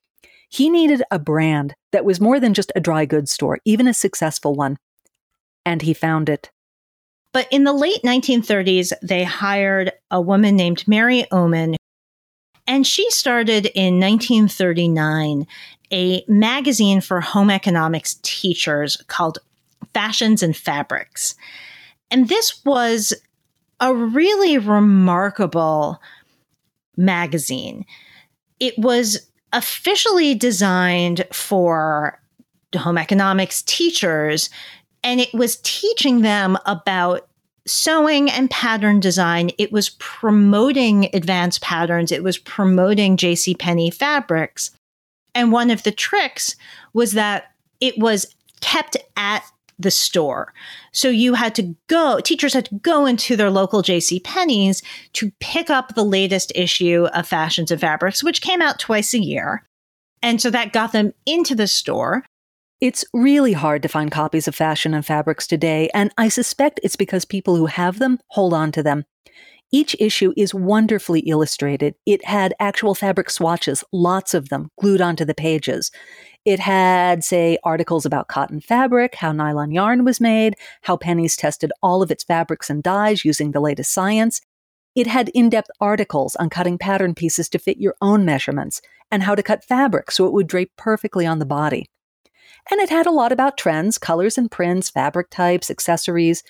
He 0.49 0.71
needed 0.71 1.03
a 1.11 1.19
brand 1.19 1.75
that 1.91 2.05
was 2.05 2.21
more 2.21 2.39
than 2.39 2.55
just 2.55 2.71
a 2.77 2.81
dry 2.81 3.07
goods 3.07 3.33
store, 3.33 3.59
even 3.65 3.89
a 3.89 3.95
successful 3.95 4.55
one. 4.55 4.79
and 5.67 5.83
he 5.83 5.95
found 5.95 6.29
it. 6.29 6.51
But 7.35 7.49
in 7.51 7.65
the 7.65 7.73
late 7.73 8.01
1930s, 8.05 8.93
they 9.03 9.25
hired 9.25 9.93
a 10.09 10.21
woman 10.21 10.55
named 10.55 10.87
Mary 10.87 11.27
Oman, 11.33 11.75
and 12.65 12.87
she 12.87 13.11
started 13.11 13.67
in 13.75 13.99
1939 13.99 15.47
a 15.93 16.25
magazine 16.29 17.01
for 17.01 17.21
home 17.21 17.51
economics 17.51 18.19
teachers 18.23 18.97
called 19.09 19.39
Fashions 19.93 20.45
and 20.45 20.57
Fabrics. 20.57 21.35
And 22.09 22.29
this 22.29 22.65
was 22.65 23.13
a 23.81 23.93
really 23.93 24.57
remarkable 24.57 26.01
magazine. 26.97 27.85
It 28.61 28.79
was 28.79 29.29
officially 29.53 30.37
designed 30.37 31.27
for 31.33 32.21
home 32.77 32.99
economics 32.99 33.63
teachers, 33.63 34.51
and 35.05 35.21
it 35.21 35.33
was 35.33 35.61
teaching 35.63 36.23
them 36.23 36.57
about 36.65 37.29
sewing 37.67 38.31
and 38.31 38.51
pattern 38.51 39.01
design. 39.01 39.51
It 39.59 39.71
was 39.71 39.91
promoting 39.91 41.09
advanced 41.15 41.61
patterns. 41.61 42.11
It 42.11 42.23
was 42.23 42.39
promoting 42.39 43.17
J.C. 43.17 43.55
Penney 43.55 43.91
fabrics. 43.91 44.71
And 45.35 45.53
one 45.53 45.71
of 45.71 45.83
the 45.83 45.93
tricks 45.93 46.57
was 46.93 47.13
that 47.13 47.53
it 47.81 47.99
was 47.99 48.35
kept 48.61 48.97
at 49.17 49.45
the 49.79 49.91
store. 49.91 50.53
So 50.93 51.09
you 51.09 51.35
had 51.35 51.55
to 51.57 51.75
go, 51.89 52.21
teachers 52.21 52.55
had 52.55 52.67
to 52.67 52.77
go 52.77 53.07
into 53.07 53.37
their 53.37 53.51
local 53.51 53.83
J.C. 53.83 54.21
Penney's 54.21 54.83
to 55.15 55.33
pick 55.41 55.69
up 55.69 55.95
the 55.95 56.05
latest 56.05 56.53
issue 56.55 57.09
of 57.13 57.27
Fashions 57.27 57.71
and 57.71 57.81
Fabrics, 57.81 58.23
which 58.23 58.41
came 58.41 58.63
out 58.63 58.79
twice 58.79 59.13
a 59.15 59.19
year. 59.19 59.67
And 60.23 60.41
so 60.41 60.51
that 60.51 60.73
got 60.73 60.93
them 60.93 61.13
into 61.27 61.55
the 61.55 61.67
store. 61.67 62.25
It's 62.85 63.03
really 63.15 63.55
hard 63.55 63.81
to 63.85 63.89
find 63.89 64.11
copies 64.11 64.47
of 64.47 64.55
Fashion 64.55 64.93
and 64.93 65.07
Fabrics 65.07 65.47
today, 65.47 65.89
and 65.95 66.13
I 66.19 66.29
suspect 66.29 66.81
it's 66.83 66.97
because 66.97 67.25
people 67.25 67.57
who 67.57 67.65
have 67.65 67.99
them 67.99 68.19
hold 68.29 68.53
on 68.53 68.73
to 68.73 68.83
them. 68.83 69.07
Each 69.73 69.97
issue 69.99 70.35
is 70.37 70.53
wonderfully 70.53 71.21
illustrated. 71.21 71.95
It 72.05 72.27
had 72.27 72.53
actual 72.61 72.95
fabric 72.95 73.31
swatches, 73.31 73.85
lots 73.91 74.35
of 74.35 74.51
them, 74.51 74.69
glued 74.79 75.01
onto 75.01 75.25
the 75.25 75.33
pages. 75.33 75.91
It 76.45 76.61
had, 76.61 77.25
say, 77.25 77.57
articles 77.65 78.05
about 78.05 78.29
cotton 78.29 78.61
fabric, 78.61 79.15
how 79.15 79.33
nylon 79.33 79.71
yarn 79.71 80.05
was 80.05 80.21
made, 80.21 80.55
how 80.83 80.99
Penneys 80.99 81.39
tested 81.39 81.73
all 81.83 82.03
of 82.03 82.11
its 82.11 82.23
fabrics 82.23 82.69
and 82.69 82.83
dyes 82.83 83.25
using 83.25 83.53
the 83.53 83.61
latest 83.61 83.95
science. 83.95 84.43
It 84.95 85.07
had 85.07 85.31
in 85.31 85.49
depth 85.49 85.71
articles 85.81 86.37
on 86.37 86.51
cutting 86.51 86.77
pattern 86.77 87.15
pieces 87.15 87.49
to 87.49 87.59
fit 87.59 87.79
your 87.79 87.95
own 88.03 88.27
measurements 88.27 88.83
and 89.11 89.23
how 89.23 89.35
to 89.35 89.43
cut 89.43 89.65
fabric 89.65 90.11
so 90.11 90.27
it 90.27 90.35
would 90.35 90.49
drape 90.49 90.73
perfectly 90.77 91.25
on 91.25 91.39
the 91.39 91.47
body. 91.47 91.89
And 92.71 92.81
it 92.81 92.91
had 92.91 93.07
a 93.07 93.13
lot 93.13 93.33
about 93.33 93.59
trends, 93.59 93.99
colors 93.99 94.39
and 94.39 94.51
prints, 94.51 94.91
fabric 94.91 95.31
types, 95.31 95.71
accessories. 95.71 96.43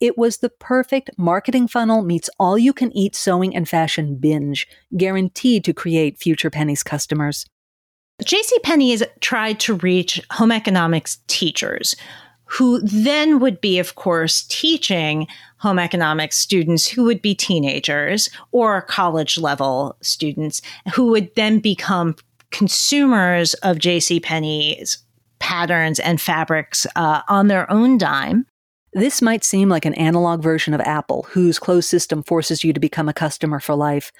It 0.00 0.16
was 0.16 0.38
the 0.38 0.48
perfect 0.48 1.10
marketing 1.18 1.68
funnel 1.68 2.02
meets 2.02 2.30
all 2.38 2.56
you 2.56 2.72
can 2.72 2.96
eat 2.96 3.14
sewing 3.14 3.54
and 3.54 3.68
fashion 3.68 4.16
binge, 4.16 4.66
guaranteed 4.96 5.64
to 5.64 5.72
create 5.72 6.18
future 6.18 6.50
Penneys 6.50 6.84
customers. 6.84 7.44
J.C. 8.24 8.58
Penney's 8.60 9.02
tried 9.20 9.60
to 9.60 9.74
reach 9.74 10.20
home 10.30 10.50
economics 10.50 11.18
teachers 11.28 11.94
who 12.48 12.80
then 12.80 13.40
would 13.40 13.60
be, 13.60 13.78
of 13.78 13.94
course, 13.94 14.42
teaching 14.48 15.26
home 15.58 15.78
economics 15.78 16.38
students 16.38 16.88
who 16.88 17.04
would 17.04 17.20
be 17.20 17.34
teenagers 17.34 18.30
or 18.52 18.82
college 18.82 19.36
level 19.36 19.96
students 20.00 20.62
who 20.94 21.08
would 21.08 21.32
then 21.34 21.58
become 21.58 22.16
consumers 22.50 23.52
of 23.54 23.78
J.C. 23.78 24.18
Patterns 25.38 26.00
and 26.00 26.20
fabrics 26.20 26.86
uh, 26.96 27.22
on 27.28 27.48
their 27.48 27.70
own 27.70 27.98
dime. 27.98 28.46
This 28.92 29.20
might 29.22 29.44
seem 29.44 29.68
like 29.68 29.84
an 29.84 29.94
analog 29.94 30.42
version 30.42 30.74
of 30.74 30.80
Apple, 30.80 31.26
whose 31.30 31.58
closed 31.58 31.88
system 31.88 32.22
forces 32.22 32.64
you 32.64 32.72
to 32.72 32.80
become 32.80 33.08
a 33.08 33.14
customer 33.14 33.60
for 33.60 33.74
life. 33.74 34.10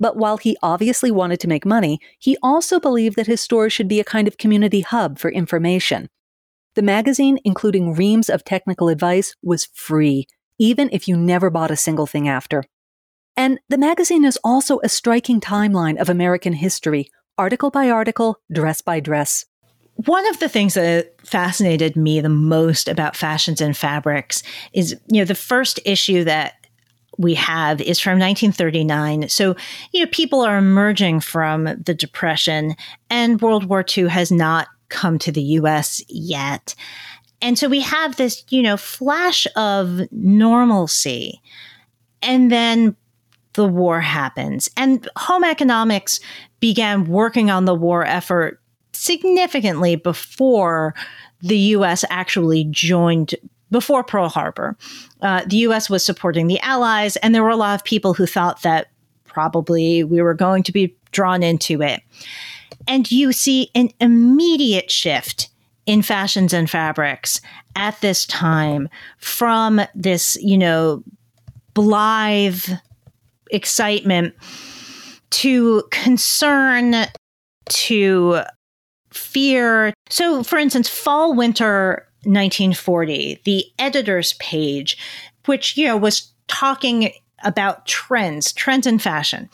But 0.00 0.16
while 0.16 0.36
he 0.36 0.56
obviously 0.62 1.10
wanted 1.10 1.40
to 1.40 1.48
make 1.48 1.64
money, 1.64 2.00
he 2.18 2.36
also 2.42 2.78
believed 2.78 3.16
that 3.16 3.26
his 3.26 3.40
store 3.40 3.70
should 3.70 3.88
be 3.88 4.00
a 4.00 4.04
kind 4.04 4.28
of 4.28 4.38
community 4.38 4.80
hub 4.80 5.18
for 5.18 5.30
information. 5.30 6.08
The 6.74 6.82
magazine, 6.82 7.38
including 7.44 7.94
reams 7.94 8.28
of 8.28 8.44
technical 8.44 8.88
advice, 8.88 9.34
was 9.42 9.66
free, 9.74 10.26
even 10.58 10.88
if 10.92 11.08
you 11.08 11.16
never 11.16 11.50
bought 11.50 11.70
a 11.70 11.76
single 11.76 12.06
thing 12.06 12.28
after. 12.28 12.64
And 13.36 13.58
the 13.68 13.78
magazine 13.78 14.24
is 14.24 14.38
also 14.44 14.80
a 14.82 14.88
striking 14.88 15.40
timeline 15.40 16.00
of 16.00 16.08
American 16.08 16.52
history, 16.52 17.10
article 17.36 17.70
by 17.70 17.88
article, 17.90 18.40
dress 18.52 18.80
by 18.80 19.00
dress. 19.00 19.46
One 20.04 20.28
of 20.28 20.38
the 20.38 20.48
things 20.48 20.74
that 20.74 21.14
fascinated 21.26 21.96
me 21.96 22.20
the 22.20 22.28
most 22.28 22.88
about 22.88 23.16
fashions 23.16 23.60
and 23.60 23.76
fabrics 23.76 24.44
is, 24.72 24.92
you 25.08 25.20
know, 25.20 25.24
the 25.24 25.34
first 25.34 25.80
issue 25.84 26.22
that 26.22 26.54
we 27.18 27.34
have 27.34 27.80
is 27.80 27.98
from 27.98 28.20
1939. 28.20 29.28
So, 29.28 29.56
you 29.92 30.04
know, 30.04 30.10
people 30.12 30.42
are 30.42 30.56
emerging 30.56 31.18
from 31.20 31.64
the 31.64 31.94
Depression 31.94 32.76
and 33.10 33.40
World 33.42 33.64
War 33.64 33.84
II 33.96 34.08
has 34.08 34.30
not 34.30 34.68
come 34.88 35.18
to 35.18 35.32
the 35.32 35.42
US 35.42 36.00
yet. 36.08 36.76
And 37.42 37.58
so 37.58 37.68
we 37.68 37.80
have 37.80 38.16
this, 38.16 38.44
you 38.50 38.62
know, 38.62 38.76
flash 38.76 39.48
of 39.56 40.00
normalcy. 40.12 41.42
And 42.22 42.52
then 42.52 42.94
the 43.54 43.66
war 43.66 44.00
happens. 44.00 44.68
And 44.76 45.08
home 45.16 45.42
economics 45.42 46.20
began 46.60 47.06
working 47.06 47.50
on 47.50 47.64
the 47.64 47.74
war 47.74 48.04
effort 48.04 48.60
significantly 48.98 49.96
before 49.96 50.94
the 51.40 51.58
US 51.58 52.04
actually 52.10 52.64
joined 52.64 53.34
before 53.70 54.02
Pearl 54.02 54.28
Harbor. 54.28 54.76
Uh, 55.20 55.42
the 55.46 55.58
US 55.58 55.90
was 55.90 56.04
supporting 56.04 56.46
the 56.46 56.60
Allies, 56.60 57.16
and 57.16 57.34
there 57.34 57.42
were 57.42 57.50
a 57.50 57.56
lot 57.56 57.74
of 57.74 57.84
people 57.84 58.14
who 58.14 58.26
thought 58.26 58.62
that 58.62 58.88
probably 59.24 60.02
we 60.04 60.22
were 60.22 60.34
going 60.34 60.62
to 60.64 60.72
be 60.72 60.96
drawn 61.12 61.42
into 61.42 61.82
it. 61.82 62.00
And 62.86 63.10
you 63.10 63.32
see 63.32 63.70
an 63.74 63.90
immediate 64.00 64.90
shift 64.90 65.50
in 65.86 66.02
fashions 66.02 66.52
and 66.52 66.68
fabrics 66.68 67.40
at 67.76 68.00
this 68.00 68.26
time 68.26 68.88
from 69.18 69.80
this, 69.94 70.36
you 70.40 70.58
know, 70.58 71.02
blithe 71.74 72.64
excitement 73.50 74.34
to 75.30 75.82
concern 75.90 77.06
to 77.68 78.40
fear. 79.18 79.92
So, 80.08 80.42
for 80.42 80.58
instance, 80.58 80.88
fall 80.88 81.34
winter 81.34 82.06
1940, 82.24 83.40
the 83.44 83.64
editor's 83.78 84.34
page, 84.34 84.96
which, 85.46 85.76
you 85.76 85.86
know, 85.86 85.96
was 85.96 86.32
talking 86.46 87.12
about 87.44 87.86
trends, 87.86 88.52
trends 88.52 88.86
in 88.86 88.98
fashion. 88.98 89.48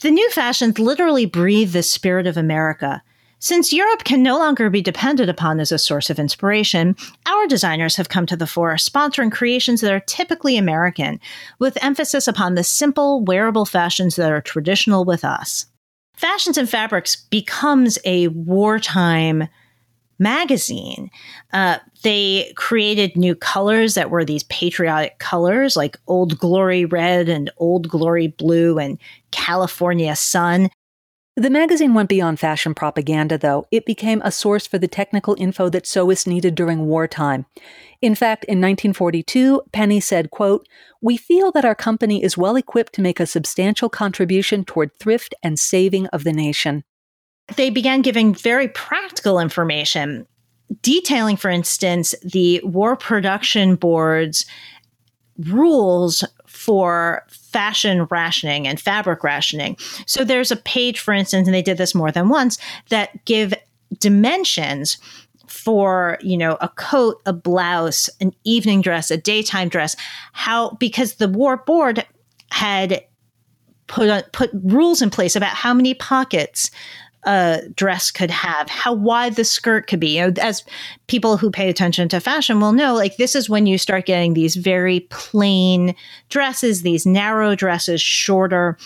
The 0.00 0.10
new 0.10 0.28
fashions 0.30 0.78
literally 0.78 1.26
breathe 1.26 1.72
the 1.72 1.82
spirit 1.82 2.26
of 2.26 2.36
America. 2.36 3.02
Since 3.38 3.72
Europe 3.72 4.04
can 4.04 4.22
no 4.22 4.38
longer 4.38 4.70
be 4.70 4.80
depended 4.80 5.28
upon 5.28 5.60
as 5.60 5.70
a 5.70 5.78
source 5.78 6.08
of 6.08 6.18
inspiration, 6.18 6.96
our 7.26 7.46
designers 7.46 7.94
have 7.96 8.08
come 8.08 8.24
to 8.26 8.36
the 8.36 8.46
fore, 8.46 8.74
sponsoring 8.76 9.30
creations 9.30 9.82
that 9.82 9.92
are 9.92 10.00
typically 10.00 10.56
American, 10.56 11.20
with 11.58 11.76
emphasis 11.82 12.26
upon 12.26 12.54
the 12.54 12.64
simple, 12.64 13.22
wearable 13.22 13.66
fashions 13.66 14.16
that 14.16 14.32
are 14.32 14.40
traditional 14.40 15.04
with 15.04 15.24
us. 15.24 15.66
Fashions 16.14 16.56
and 16.56 16.68
Fabrics 16.68 17.16
becomes 17.16 17.98
a 18.04 18.28
wartime 18.28 19.48
magazine. 20.18 21.10
Uh, 21.52 21.78
they 22.02 22.52
created 22.56 23.16
new 23.16 23.34
colors 23.34 23.94
that 23.94 24.10
were 24.10 24.24
these 24.24 24.44
patriotic 24.44 25.18
colors 25.18 25.76
like 25.76 25.98
Old 26.06 26.38
Glory 26.38 26.84
Red 26.84 27.28
and 27.28 27.50
Old 27.56 27.88
Glory 27.88 28.28
Blue 28.28 28.78
and 28.78 28.98
California 29.32 30.14
Sun. 30.14 30.70
The 31.36 31.50
magazine 31.50 31.94
went 31.94 32.08
beyond 32.08 32.38
fashion 32.38 32.74
propaganda, 32.74 33.36
though. 33.36 33.66
It 33.72 33.84
became 33.84 34.22
a 34.22 34.30
source 34.30 34.68
for 34.68 34.78
the 34.78 34.86
technical 34.86 35.34
info 35.36 35.68
that 35.68 35.82
sewists 35.82 36.28
needed 36.28 36.54
during 36.54 36.86
wartime. 36.86 37.46
In 38.00 38.14
fact, 38.14 38.44
in 38.44 38.60
1942, 38.60 39.62
Penney 39.72 39.98
said, 39.98 40.30
quote, 40.30 40.68
We 41.02 41.16
feel 41.16 41.50
that 41.50 41.64
our 41.64 41.74
company 41.74 42.22
is 42.22 42.38
well 42.38 42.54
equipped 42.54 42.92
to 42.94 43.02
make 43.02 43.18
a 43.18 43.26
substantial 43.26 43.88
contribution 43.88 44.64
toward 44.64 44.96
thrift 45.00 45.34
and 45.42 45.58
saving 45.58 46.06
of 46.08 46.22
the 46.22 46.32
nation. 46.32 46.84
They 47.56 47.68
began 47.68 48.02
giving 48.02 48.32
very 48.32 48.68
practical 48.68 49.40
information, 49.40 50.28
detailing, 50.82 51.36
for 51.36 51.50
instance, 51.50 52.14
the 52.22 52.60
War 52.62 52.94
Production 52.94 53.74
Board's 53.74 54.46
rules 55.36 56.22
for 56.64 57.22
fashion 57.28 58.04
rationing 58.10 58.66
and 58.66 58.80
fabric 58.80 59.22
rationing. 59.22 59.76
So 60.06 60.24
there's 60.24 60.50
a 60.50 60.56
page, 60.56 60.98
for 60.98 61.12
instance, 61.12 61.46
and 61.46 61.54
they 61.54 61.60
did 61.60 61.76
this 61.76 61.94
more 61.94 62.10
than 62.10 62.30
once, 62.30 62.56
that 62.88 63.22
give 63.26 63.52
dimensions 63.98 64.96
for 65.46 66.18
you 66.22 66.38
know 66.38 66.56
a 66.62 66.68
coat 66.70 67.20
a 67.26 67.32
blouse 67.32 68.08
an 68.20 68.32
evening 68.44 68.80
dress 68.80 69.10
a 69.10 69.16
daytime 69.16 69.68
dress 69.68 69.94
how 70.32 70.70
because 70.80 71.16
the 71.16 71.28
war 71.28 71.58
board 71.58 72.04
had 72.50 73.04
put 73.86 74.32
put 74.32 74.50
rules 74.54 75.02
in 75.02 75.10
place 75.10 75.36
about 75.36 75.54
how 75.54 75.74
many 75.74 75.94
pockets 75.94 76.70
a 77.24 77.62
dress 77.74 78.10
could 78.10 78.30
have, 78.30 78.68
how 78.68 78.92
wide 78.92 79.36
the 79.36 79.44
skirt 79.44 79.86
could 79.86 80.00
be. 80.00 80.16
You 80.16 80.30
know, 80.30 80.42
as 80.42 80.64
people 81.06 81.36
who 81.36 81.50
pay 81.50 81.68
attention 81.68 82.08
to 82.10 82.20
fashion 82.20 82.60
will 82.60 82.72
know, 82.72 82.94
like 82.94 83.16
this 83.16 83.34
is 83.34 83.48
when 83.48 83.66
you 83.66 83.78
start 83.78 84.06
getting 84.06 84.34
these 84.34 84.56
very 84.56 85.00
plain 85.10 85.94
dresses, 86.28 86.82
these 86.82 87.06
narrow 87.06 87.54
dresses, 87.54 88.00
shorter. 88.00 88.76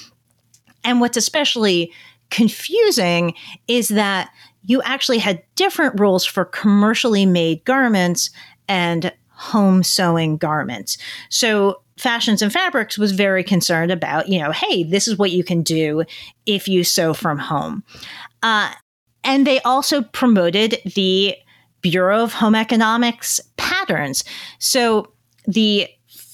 And 0.84 1.00
what's 1.00 1.16
especially 1.16 1.92
confusing 2.30 3.34
is 3.66 3.88
that 3.88 4.30
you 4.64 4.82
actually 4.82 5.18
had 5.18 5.42
different 5.54 5.98
rules 5.98 6.24
for 6.24 6.44
commercially 6.44 7.26
made 7.26 7.64
garments 7.64 8.30
and 8.68 9.12
home 9.30 9.82
sewing 9.82 10.36
garments. 10.36 10.98
So 11.30 11.80
fashions 11.96 12.42
and 12.42 12.52
fabrics 12.52 12.98
was 12.98 13.12
very 13.12 13.42
concerned 13.42 13.90
about, 13.90 14.28
you 14.28 14.40
know, 14.40 14.52
hey, 14.52 14.84
this 14.84 15.08
is 15.08 15.16
what 15.16 15.30
you 15.30 15.42
can 15.42 15.62
do 15.62 16.04
if 16.46 16.68
you 16.68 16.84
sew 16.84 17.14
from 17.14 17.38
home. 17.38 17.82
Uh, 18.42 18.72
and 19.24 19.46
they 19.46 19.60
also 19.60 20.02
promoted 20.02 20.78
the 20.94 21.36
Bureau 21.80 22.22
of 22.22 22.32
Home 22.32 22.54
Economics 22.54 23.40
patterns. 23.56 24.24
So 24.58 25.12
the 25.46 25.88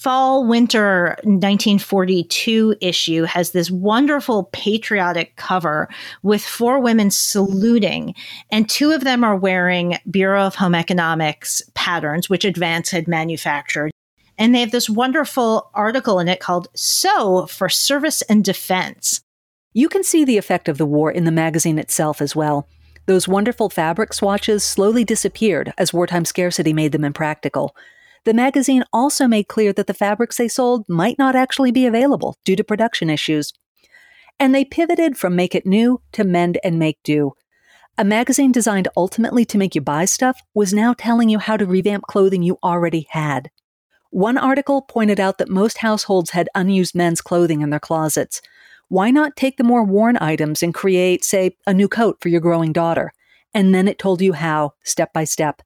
fall 0.05 0.47
winter 0.47 1.17
1942 1.23 2.77
issue 2.83 3.23
has 3.23 3.53
this 3.53 3.71
wonderful 3.71 4.51
patriotic 4.53 5.35
cover 5.37 5.89
with 6.23 6.45
four 6.45 6.79
women 6.79 7.11
saluting, 7.11 8.15
and 8.51 8.69
two 8.69 8.93
of 8.93 9.03
them 9.03 9.25
are 9.25 9.35
wearing 9.35 9.97
Bureau 10.11 10.43
of 10.43 10.57
Home 10.57 10.75
Economics 10.75 11.63
patterns, 11.73 12.29
which 12.29 12.45
Advance 12.45 12.91
had 12.91 13.09
manufactured. 13.09 13.91
And 14.37 14.55
they 14.55 14.61
have 14.61 14.73
this 14.73 14.91
wonderful 14.91 15.71
article 15.73 16.19
in 16.19 16.29
it 16.29 16.41
called 16.41 16.69
Sew 16.75 17.47
for 17.47 17.71
Service 17.71 18.21
and 18.23 18.45
Defense. 18.45 19.23
You 19.77 19.89
can 19.89 20.05
see 20.05 20.25
the 20.25 20.39
effect 20.39 20.69
of 20.69 20.79
the 20.79 20.87
war 20.87 21.11
in 21.11 21.25
the 21.25 21.33
magazine 21.33 21.81
itself 21.81 22.23
as 22.23 22.37
well. 22.37 22.69
Those 23.07 23.27
wonderful 23.27 23.69
fabric 23.69 24.13
swatches 24.13 24.63
slowly 24.63 25.03
disappeared 25.05 25.75
as 25.77 25.93
wartime 25.93 26.25
scarcity 26.25 26.73
made 26.73 26.93
them 26.93 27.05
impractical. 27.05 27.75
The 28.25 28.35
magazine 28.35 28.85
also 28.93 29.27
made 29.27 29.49
clear 29.49 29.73
that 29.73 29.89
the 29.89 29.93
fabrics 29.93 30.37
they 30.37 30.47
sold 30.47 30.89
might 30.89 31.19
not 31.19 31.35
actually 31.35 31.73
be 31.73 31.87
available 31.87 32.37
due 32.45 32.55
to 32.55 32.63
production 32.63 33.11
issues. 33.11 33.53
And 34.39 34.55
they 34.55 34.65
pivoted 34.65 35.19
from 35.19 35.35
make 35.35 35.57
it 35.57 35.67
new 35.67 36.01
to 36.13 36.23
mend 36.23 36.59
and 36.63 36.79
make 36.79 37.03
do. 37.03 37.33
A 37.99 38.05
magazine 38.05 38.53
designed 38.53 38.89
ultimately 38.97 39.45
to 39.45 39.59
make 39.59 39.75
you 39.75 39.81
buy 39.81 40.05
stuff 40.05 40.41
was 40.55 40.73
now 40.73 40.95
telling 40.95 41.29
you 41.29 41.41
how 41.41 41.57
to 41.57 41.67
revamp 41.67 42.05
clothing 42.05 42.45
you 42.45 42.59
already 42.63 43.09
had. 43.11 43.51
One 44.11 44.39
article 44.39 44.83
pointed 44.83 45.19
out 45.19 45.39
that 45.39 45.49
most 45.49 45.79
households 45.79 46.31
had 46.31 46.49
unused 46.55 46.95
men's 46.95 47.21
clothing 47.21 47.61
in 47.61 47.71
their 47.71 47.81
closets. 47.81 48.41
Why 48.89 49.11
not 49.11 49.37
take 49.37 49.57
the 49.57 49.65
more 49.65 49.85
worn 49.85 50.19
items 50.21 50.63
and 50.63 50.75
create, 50.75 51.25
say, 51.25 51.57
a 51.67 51.75
new 51.75 51.89
coat 51.89 52.19
for 52.21 52.29
your 52.29 52.41
growing 52.41 52.73
daughter? 52.73 53.13
And 53.53 53.75
then 53.75 53.89
it 53.89 53.99
told 53.99 54.21
you 54.21 54.33
how, 54.33 54.75
step 54.83 55.13
by 55.13 55.25
step. 55.25 55.63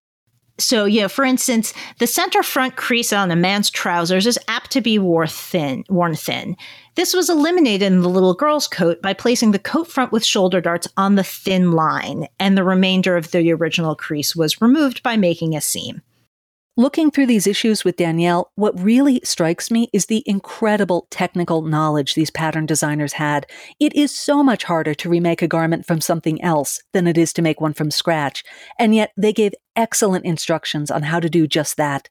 So, 0.61 0.87
yeah, 0.87 1.07
for 1.07 1.25
instance, 1.25 1.73
the 2.01 2.07
center 2.09 2.43
front 2.43 2.75
crease 2.75 3.13
on 3.13 3.31
a 3.31 3.37
man's 3.37 3.71
trousers 3.71 4.27
is 4.27 4.41
apt 4.49 4.73
to 4.73 4.81
be 4.81 4.99
worn 4.99 5.29
thin, 5.29 5.85
worn 5.89 6.17
thin. 6.17 6.57
This 6.97 7.15
was 7.15 7.31
eliminated 7.31 7.87
in 7.87 8.01
the 8.03 8.09
little 8.09 8.35
girl's 8.35 8.67
coat 8.67 9.01
by 9.01 9.15
placing 9.15 9.53
the 9.53 9.61
coat 9.61 9.87
front 9.87 10.11
with 10.11 10.25
shoulder 10.25 10.61
darts 10.61 10.89
on 10.97 11.15
the 11.15 11.23
thin 11.23 11.73
line, 11.73 12.27
and 12.41 12.59
the 12.59 12.65
remainder 12.65 13.17
of 13.17 13.31
the 13.31 13.53
original 13.53 13.95
crease 13.95 14.35
was 14.35 14.61
removed 14.61 15.01
by 15.05 15.17
making 15.17 15.55
a 15.55 15.61
seam. 15.61 16.03
Looking 16.79 17.11
through 17.11 17.27
these 17.27 17.49
issues 17.49 17.85
with 17.85 17.97
Danielle, 17.97 18.53
what 18.55 18.81
really 18.81 19.21
strikes 19.25 19.69
me 19.69 19.91
is 19.93 20.07
the 20.07 20.23
incredible 20.27 21.09
technical 21.11 21.61
knowledge 21.61 22.15
these 22.15 22.31
pattern 22.31 22.67
designers 22.67 23.15
had. 23.15 23.49
It 23.81 23.97
is 23.97 24.17
so 24.17 24.45
much 24.45 24.63
harder 24.63 24.95
to 24.95 25.09
remake 25.09 25.43
a 25.43 25.49
garment 25.49 25.87
from 25.87 26.01
something 26.01 26.41
else 26.41 26.81
than 26.93 27.09
it 27.09 27.19
is 27.19 27.33
to 27.33 27.43
make 27.43 27.61
one 27.61 27.75
from 27.75 27.91
scratch, 27.91 28.45
and 28.79 28.95
yet 28.95 29.11
they 29.17 29.33
gave 29.33 29.55
excellent 29.75 30.25
instructions 30.25 30.89
on 30.89 31.03
how 31.03 31.19
to 31.19 31.29
do 31.29 31.49
just 31.49 31.79
that. 31.79 32.09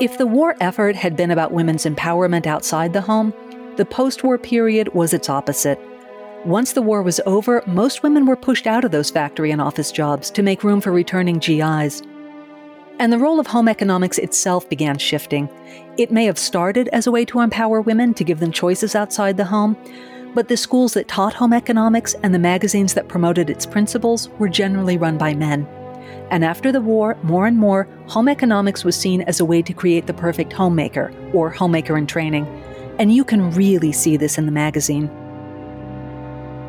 If 0.00 0.18
the 0.18 0.26
war 0.28 0.54
effort 0.60 0.94
had 0.94 1.16
been 1.16 1.32
about 1.32 1.50
women's 1.50 1.84
empowerment 1.84 2.46
outside 2.46 2.92
the 2.92 3.00
home, 3.00 3.34
the 3.76 3.84
post 3.84 4.22
war 4.22 4.38
period 4.38 4.94
was 4.94 5.12
its 5.12 5.28
opposite. 5.28 5.80
Once 6.44 6.72
the 6.72 6.82
war 6.82 7.02
was 7.02 7.20
over, 7.24 7.62
most 7.68 8.02
women 8.02 8.26
were 8.26 8.34
pushed 8.34 8.66
out 8.66 8.84
of 8.84 8.90
those 8.90 9.10
factory 9.10 9.52
and 9.52 9.60
office 9.60 9.92
jobs 9.92 10.28
to 10.28 10.42
make 10.42 10.64
room 10.64 10.80
for 10.80 10.90
returning 10.90 11.38
GIs. 11.38 12.02
And 12.98 13.12
the 13.12 13.18
role 13.18 13.38
of 13.38 13.46
home 13.46 13.68
economics 13.68 14.18
itself 14.18 14.68
began 14.68 14.98
shifting. 14.98 15.48
It 15.98 16.10
may 16.10 16.24
have 16.24 16.40
started 16.40 16.88
as 16.88 17.06
a 17.06 17.12
way 17.12 17.24
to 17.26 17.40
empower 17.40 17.80
women 17.80 18.12
to 18.14 18.24
give 18.24 18.40
them 18.40 18.50
choices 18.50 18.96
outside 18.96 19.36
the 19.36 19.44
home, 19.44 19.76
but 20.34 20.48
the 20.48 20.56
schools 20.56 20.94
that 20.94 21.06
taught 21.06 21.32
home 21.32 21.52
economics 21.52 22.14
and 22.24 22.34
the 22.34 22.40
magazines 22.40 22.94
that 22.94 23.06
promoted 23.06 23.48
its 23.48 23.64
principles 23.64 24.28
were 24.40 24.48
generally 24.48 24.98
run 24.98 25.16
by 25.16 25.34
men. 25.34 25.64
And 26.32 26.44
after 26.44 26.72
the 26.72 26.80
war, 26.80 27.16
more 27.22 27.46
and 27.46 27.56
more, 27.56 27.84
home 28.08 28.26
economics 28.26 28.82
was 28.82 28.96
seen 28.98 29.22
as 29.22 29.38
a 29.38 29.44
way 29.44 29.62
to 29.62 29.72
create 29.72 30.08
the 30.08 30.14
perfect 30.14 30.52
homemaker, 30.52 31.12
or 31.32 31.50
homemaker 31.50 31.96
in 31.96 32.08
training. 32.08 32.46
And 32.98 33.14
you 33.14 33.24
can 33.24 33.52
really 33.52 33.92
see 33.92 34.16
this 34.16 34.38
in 34.38 34.46
the 34.46 34.52
magazine. 34.52 35.08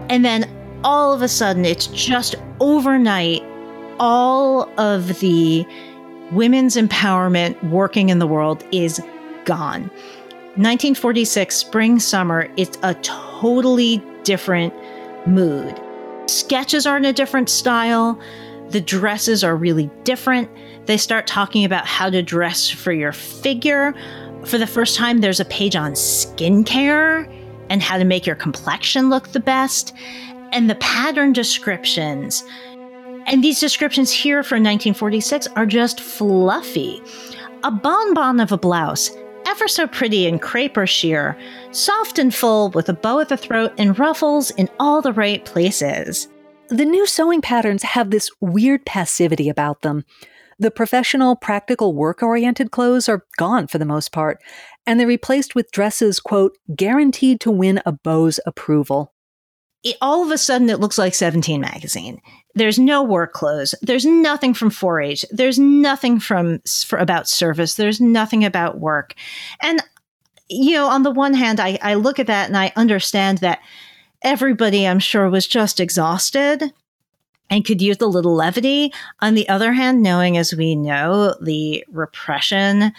And 0.09 0.23
then 0.23 0.49
all 0.83 1.13
of 1.13 1.21
a 1.21 1.27
sudden, 1.27 1.65
it's 1.65 1.87
just 1.87 2.35
overnight, 2.59 3.41
all 3.99 4.69
of 4.79 5.19
the 5.19 5.65
women's 6.31 6.75
empowerment 6.75 7.61
working 7.69 8.09
in 8.09 8.19
the 8.19 8.27
world 8.27 8.63
is 8.71 9.01
gone. 9.45 9.83
1946, 10.55 11.55
spring, 11.55 11.99
summer, 11.99 12.47
it's 12.57 12.77
a 12.83 12.93
totally 12.95 14.03
different 14.23 14.73
mood. 15.27 15.79
Sketches 16.27 16.85
are 16.85 16.97
in 16.97 17.05
a 17.05 17.13
different 17.13 17.49
style. 17.49 18.19
The 18.69 18.81
dresses 18.81 19.43
are 19.43 19.55
really 19.55 19.89
different. 20.03 20.49
They 20.85 20.97
start 20.97 21.27
talking 21.27 21.65
about 21.65 21.85
how 21.85 22.09
to 22.09 22.21
dress 22.21 22.69
for 22.69 22.91
your 22.91 23.11
figure. 23.11 23.93
For 24.45 24.57
the 24.57 24.67
first 24.67 24.95
time, 24.95 25.21
there's 25.21 25.39
a 25.39 25.45
page 25.45 25.75
on 25.75 25.93
skincare 25.93 27.27
and 27.69 27.81
how 27.81 27.97
to 27.97 28.05
make 28.05 28.25
your 28.25 28.35
complexion 28.35 29.09
look 29.09 29.29
the 29.29 29.39
best, 29.39 29.95
and 30.51 30.69
the 30.69 30.75
pattern 30.75 31.33
descriptions. 31.33 32.43
And 33.25 33.43
these 33.43 33.59
descriptions 33.59 34.11
here 34.11 34.43
for 34.43 34.55
1946 34.55 35.47
are 35.55 35.65
just 35.65 35.99
fluffy. 35.99 37.01
A 37.63 37.71
bonbon 37.71 38.39
of 38.39 38.51
a 38.51 38.57
blouse, 38.57 39.11
ever 39.47 39.67
so 39.67 39.87
pretty 39.87 40.27
in 40.27 40.39
crepe 40.39 40.77
or 40.77 40.87
sheer, 40.87 41.37
soft 41.71 42.19
and 42.19 42.33
full 42.33 42.69
with 42.71 42.89
a 42.89 42.93
bow 42.93 43.19
at 43.19 43.29
the 43.29 43.37
throat 43.37 43.73
and 43.77 43.97
ruffles 43.97 44.51
in 44.51 44.69
all 44.79 45.01
the 45.01 45.13
right 45.13 45.43
places. 45.45 46.27
The 46.69 46.85
new 46.85 47.05
sewing 47.05 47.41
patterns 47.41 47.83
have 47.83 48.09
this 48.09 48.29
weird 48.41 48.85
passivity 48.85 49.49
about 49.49 49.81
them. 49.81 50.05
The 50.59 50.71
professional, 50.71 51.35
practical, 51.35 51.93
work 51.93 52.23
oriented 52.23 52.71
clothes 52.71 53.09
are 53.09 53.25
gone 53.37 53.67
for 53.67 53.77
the 53.77 53.85
most 53.85 54.11
part, 54.11 54.39
and 54.85 54.99
they're 54.99 55.07
replaced 55.07 55.55
with 55.55 55.71
dresses, 55.71 56.19
quote, 56.19 56.57
guaranteed 56.75 57.39
to 57.41 57.51
win 57.51 57.81
a 57.85 57.91
beau's 57.91 58.39
approval. 58.45 59.13
It, 59.83 59.97
all 60.01 60.23
of 60.23 60.31
a 60.31 60.37
sudden, 60.37 60.69
it 60.69 60.79
looks 60.79 60.97
like 60.97 61.13
17 61.13 61.59
magazine. 61.59 62.21
There's 62.55 62.79
no 62.79 63.03
work 63.03 63.33
clothes. 63.33 63.75
There's 63.81 64.05
nothing 64.05 64.53
from 64.53 64.69
4-H. 64.69 65.25
There's 65.31 65.59
nothing 65.59 66.19
from 66.19 66.59
for, 66.87 66.97
about 66.99 67.27
service. 67.27 67.75
There's 67.75 67.99
nothing 67.99 68.45
about 68.45 68.79
work. 68.79 69.15
And 69.61 69.81
you 70.49 70.73
know, 70.73 70.87
on 70.87 71.03
the 71.03 71.11
one 71.11 71.33
hand, 71.33 71.59
I, 71.59 71.79
I 71.81 71.95
look 71.95 72.19
at 72.19 72.27
that 72.27 72.47
and 72.47 72.57
I 72.57 72.71
understand 72.75 73.39
that 73.39 73.59
everybody, 74.21 74.87
I'm 74.87 74.99
sure, 74.99 75.29
was 75.29 75.47
just 75.47 75.79
exhausted 75.79 76.71
and 77.49 77.65
could 77.65 77.81
use 77.81 77.97
a 78.01 78.07
little 78.07 78.35
levity. 78.35 78.93
On 79.21 79.33
the 79.35 79.47
other 79.49 79.73
hand, 79.73 80.01
knowing 80.01 80.37
as 80.37 80.53
we 80.53 80.75
know 80.75 81.35
the 81.41 81.83
repression 81.89 82.93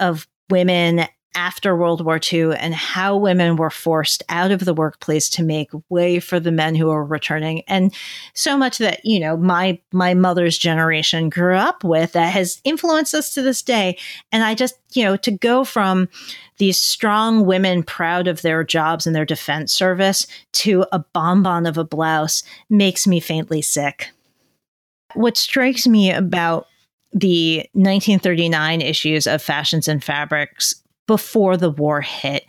of 0.00 0.26
women 0.50 1.06
after 1.36 1.76
World 1.76 2.04
War 2.04 2.18
II 2.32 2.56
and 2.56 2.74
how 2.74 3.16
women 3.16 3.56
were 3.56 3.70
forced 3.70 4.24
out 4.30 4.50
of 4.50 4.64
the 4.64 4.74
workplace 4.74 5.28
to 5.28 5.44
make 5.44 5.70
way 5.90 6.18
for 6.18 6.40
the 6.40 6.50
men 6.50 6.74
who 6.74 6.86
were 6.86 7.04
returning. 7.04 7.62
And 7.68 7.94
so 8.32 8.56
much 8.56 8.78
that, 8.78 9.04
you 9.04 9.20
know, 9.20 9.36
my 9.36 9.78
my 9.92 10.14
mother's 10.14 10.56
generation 10.56 11.28
grew 11.28 11.54
up 11.54 11.84
with 11.84 12.12
that 12.12 12.32
has 12.32 12.60
influenced 12.64 13.14
us 13.14 13.34
to 13.34 13.42
this 13.42 13.62
day. 13.62 13.98
And 14.32 14.42
I 14.42 14.54
just, 14.54 14.76
you 14.94 15.04
know, 15.04 15.16
to 15.18 15.30
go 15.30 15.62
from 15.62 16.08
these 16.56 16.80
strong 16.80 17.44
women 17.44 17.82
proud 17.82 18.26
of 18.26 18.40
their 18.40 18.64
jobs 18.64 19.06
and 19.06 19.14
their 19.14 19.26
defense 19.26 19.72
service 19.72 20.26
to 20.52 20.86
a 20.90 21.00
bonbon 21.12 21.66
of 21.66 21.76
a 21.76 21.84
blouse 21.84 22.42
makes 22.70 23.06
me 23.06 23.20
faintly 23.20 23.60
sick. 23.60 24.10
What 25.12 25.36
strikes 25.36 25.86
me 25.86 26.10
about 26.10 26.66
the 27.12 27.58
1939 27.72 28.80
issues 28.80 29.26
of 29.26 29.42
Fashions 29.42 29.86
and 29.86 30.02
Fabrics 30.02 30.82
before 31.06 31.56
the 31.56 31.70
war 31.70 32.00
hit 32.00 32.44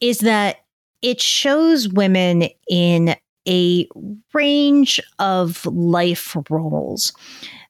is 0.00 0.18
that 0.20 0.64
it 1.02 1.20
shows 1.20 1.88
women 1.88 2.48
in 2.68 3.16
a 3.46 3.88
range 4.32 5.00
of 5.18 5.66
life 5.66 6.36
roles. 6.48 7.12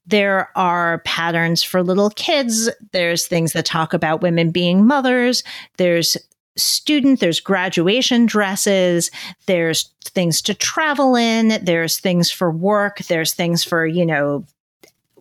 There 0.06 0.50
are 0.56 0.98
patterns 1.04 1.62
for 1.62 1.82
little 1.82 2.10
kids. 2.10 2.70
There's 2.92 3.26
things 3.26 3.52
that 3.52 3.64
talk 3.64 3.92
about 3.92 4.22
women 4.22 4.50
being 4.50 4.86
mothers. 4.86 5.42
There's 5.78 6.16
student, 6.56 7.20
there's 7.20 7.40
graduation 7.40 8.26
dresses, 8.26 9.10
there's 9.46 9.90
things 10.04 10.40
to 10.42 10.54
travel 10.54 11.16
in, 11.16 11.58
there's 11.64 11.98
things 11.98 12.30
for 12.30 12.50
work, 12.50 12.98
there's 13.08 13.34
things 13.34 13.64
for, 13.64 13.86
you 13.86 14.06
know, 14.06 14.44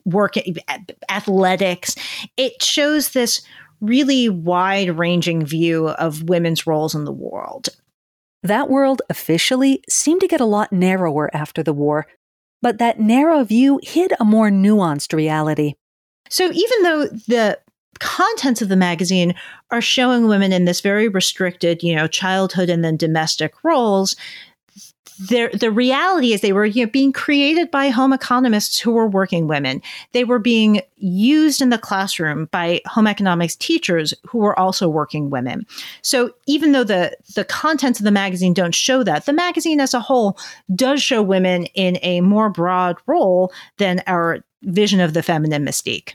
work 0.05 0.35
athletics. 1.09 1.95
It 2.37 2.61
shows 2.61 3.09
this 3.09 3.41
really 3.83 4.29
wide 4.29 4.97
ranging 4.97 5.45
view 5.45 5.89
of 5.89 6.23
women's 6.23 6.65
roles 6.65 6.95
in 6.95 7.05
the 7.05 7.11
world. 7.11 7.69
That 8.41 8.69
world 8.69 9.01
officially 9.09 9.83
seemed 9.89 10.21
to 10.21 10.27
get 10.27 10.41
a 10.41 10.45
lot 10.45 10.71
narrower 10.71 11.29
after 11.35 11.61
the 11.63 11.73
war, 11.73 12.07
but 12.61 12.77
that 12.77 12.99
narrow 12.99 13.43
view 13.43 13.79
hid 13.83 14.13
a 14.19 14.25
more 14.25 14.49
nuanced 14.49 15.13
reality. 15.13 15.75
So 16.29 16.51
even 16.51 16.83
though 16.83 17.07
the 17.27 17.59
contents 17.99 18.61
of 18.61 18.69
the 18.69 18.75
magazine 18.75 19.35
are 19.69 19.81
showing 19.81 20.27
women 20.27 20.51
in 20.51 20.65
this 20.65 20.81
very 20.81 21.07
restricted, 21.07 21.83
you 21.83 21.95
know, 21.95 22.07
childhood 22.07 22.69
and 22.69 22.83
then 22.83 22.97
domestic 22.97 23.53
roles, 23.63 24.15
the 25.19 25.71
reality 25.71 26.33
is 26.33 26.41
they 26.41 26.53
were 26.53 26.65
you 26.65 26.85
know, 26.85 26.91
being 26.91 27.11
created 27.11 27.71
by 27.71 27.89
home 27.89 28.13
economists 28.13 28.79
who 28.79 28.91
were 28.91 29.07
working 29.07 29.47
women. 29.47 29.81
They 30.11 30.23
were 30.23 30.39
being 30.39 30.81
used 30.97 31.61
in 31.61 31.69
the 31.69 31.77
classroom 31.77 32.45
by 32.51 32.81
home 32.85 33.07
economics 33.07 33.55
teachers 33.55 34.13
who 34.25 34.39
were 34.39 34.57
also 34.57 34.87
working 34.87 35.29
women. 35.29 35.65
So 36.01 36.33
even 36.47 36.71
though 36.71 36.83
the 36.83 37.15
the 37.35 37.45
contents 37.45 37.99
of 37.99 38.05
the 38.05 38.11
magazine 38.11 38.53
don't 38.53 38.75
show 38.75 39.03
that, 39.03 39.25
the 39.25 39.33
magazine 39.33 39.79
as 39.79 39.93
a 39.93 39.99
whole 39.99 40.37
does 40.75 41.01
show 41.01 41.21
women 41.21 41.65
in 41.75 41.97
a 42.01 42.21
more 42.21 42.49
broad 42.49 42.97
role 43.07 43.51
than 43.77 44.01
our 44.07 44.43
vision 44.63 44.99
of 44.99 45.13
the 45.13 45.23
feminine 45.23 45.65
mystique. 45.65 46.13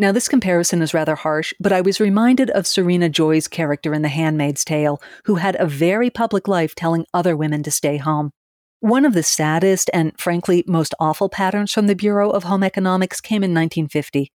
Now, 0.00 0.12
this 0.12 0.28
comparison 0.28 0.80
is 0.80 0.94
rather 0.94 1.16
harsh, 1.16 1.52
but 1.58 1.72
I 1.72 1.80
was 1.80 1.98
reminded 1.98 2.50
of 2.50 2.68
Serena 2.68 3.08
Joy's 3.08 3.48
character 3.48 3.92
in 3.92 4.02
The 4.02 4.08
Handmaid's 4.08 4.64
Tale, 4.64 5.02
who 5.24 5.34
had 5.34 5.56
a 5.58 5.66
very 5.66 6.08
public 6.08 6.46
life 6.46 6.76
telling 6.76 7.04
other 7.12 7.36
women 7.36 7.64
to 7.64 7.72
stay 7.72 7.96
home. 7.96 8.30
One 8.78 9.04
of 9.04 9.12
the 9.12 9.24
saddest 9.24 9.90
and, 9.92 10.12
frankly, 10.16 10.62
most 10.68 10.94
awful 11.00 11.28
patterns 11.28 11.72
from 11.72 11.88
the 11.88 11.96
Bureau 11.96 12.30
of 12.30 12.44
Home 12.44 12.62
Economics 12.62 13.20
came 13.20 13.42
in 13.42 13.50
1950. 13.50 14.30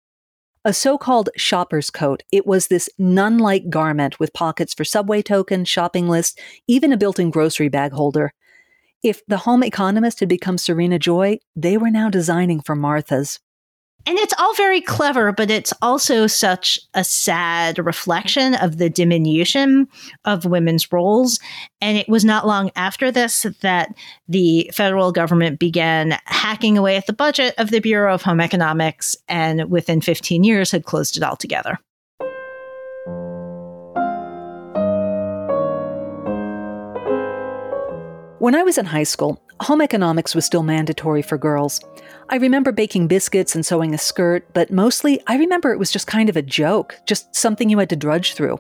A 0.65 0.73
so 0.73 0.97
called 0.97 1.31
shopper's 1.37 1.91
coat, 1.91 2.23
it 2.31 2.47
was 2.47 2.69
this 2.69 2.89
nun 2.97 3.39
like 3.39 3.69
garment 3.69 4.21
with 4.21 4.33
pockets 4.33 4.73
for 4.73 4.85
subway 4.85 5.23
tokens, 5.23 5.69
shopping 5.69 6.09
lists, 6.09 6.41
even 6.69 6.93
a 6.93 6.97
built 6.97 7.19
in 7.19 7.31
grocery 7.31 7.69
bag 7.69 7.91
holder. 7.91 8.33
If 9.03 9.27
the 9.27 9.39
home 9.39 9.65
economist 9.65 10.21
had 10.21 10.29
become 10.29 10.57
Serena 10.57 11.01
Joy, 11.01 11.39
they 11.57 11.77
were 11.77 11.91
now 11.91 12.11
designing 12.11 12.61
for 12.61 12.77
Martha's. 12.77 13.41
And 14.09 14.17
it's 14.19 14.33
all 14.39 14.55
very 14.55 14.81
clever, 14.81 15.33
but 15.33 15.51
it's 15.51 15.75
also 15.83 16.27
such 16.27 16.81
a 16.95 17.05
sad 17.05 17.79
reflection 17.79 18.55
of 18.55 18.79
the 18.79 18.89
diminution 18.89 19.87
of 20.25 20.47
women's 20.47 20.91
roles. 20.91 21.39
And 21.83 21.99
it 21.99 22.09
was 22.09 22.25
not 22.25 22.47
long 22.47 22.71
after 22.75 23.11
this 23.11 23.45
that 23.61 23.95
the 24.27 24.71
federal 24.73 25.13
government 25.13 25.59
began 25.59 26.19
hacking 26.25 26.79
away 26.79 26.97
at 26.97 27.07
the 27.07 27.13
budget 27.13 27.53
of 27.59 27.69
the 27.69 27.81
Bureau 27.81 28.15
of 28.15 28.23
Home 28.23 28.41
Economics 28.41 29.15
and 29.29 29.71
within 29.71 30.01
15 30.01 30.43
years 30.43 30.71
had 30.71 30.87
closed 30.87 31.19
it 31.19 31.23
altogether. 31.23 31.79
When 38.39 38.55
I 38.55 38.63
was 38.63 38.79
in 38.79 38.87
high 38.87 39.03
school, 39.03 39.43
home 39.61 39.81
economics 39.81 40.35
was 40.35 40.45
still 40.45 40.63
mandatory 40.63 41.23
for 41.23 41.37
girls. 41.39 41.81
I 42.29 42.37
remember 42.37 42.73
baking 42.73 43.09
biscuits 43.09 43.55
and 43.55 43.65
sewing 43.65 43.95
a 43.95 43.99
skirt, 43.99 44.47
but 44.55 44.71
mostly 44.71 45.21
I 45.27 45.37
remember 45.37 45.73
it 45.73 45.79
was 45.79 45.91
just 45.91 46.07
kind 46.07 46.29
of 46.29 46.37
a 46.37 46.43
joke, 46.43 46.97
just 47.07 47.35
something 47.35 47.69
you 47.69 47.79
had 47.79 47.91
to 47.91 47.97
drudge 47.97 48.35
through. 48.35 48.59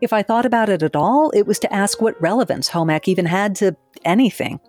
If 0.00 0.12
I 0.12 0.22
thought 0.22 0.46
about 0.46 0.68
it 0.68 0.82
at 0.82 0.94
all, 0.94 1.30
it 1.30 1.46
was 1.46 1.58
to 1.60 1.72
ask 1.72 2.00
what 2.00 2.20
relevance 2.20 2.68
home 2.68 2.90
ec 2.90 3.08
even 3.08 3.26
had 3.26 3.56
to 3.56 3.76
anything. 4.04 4.60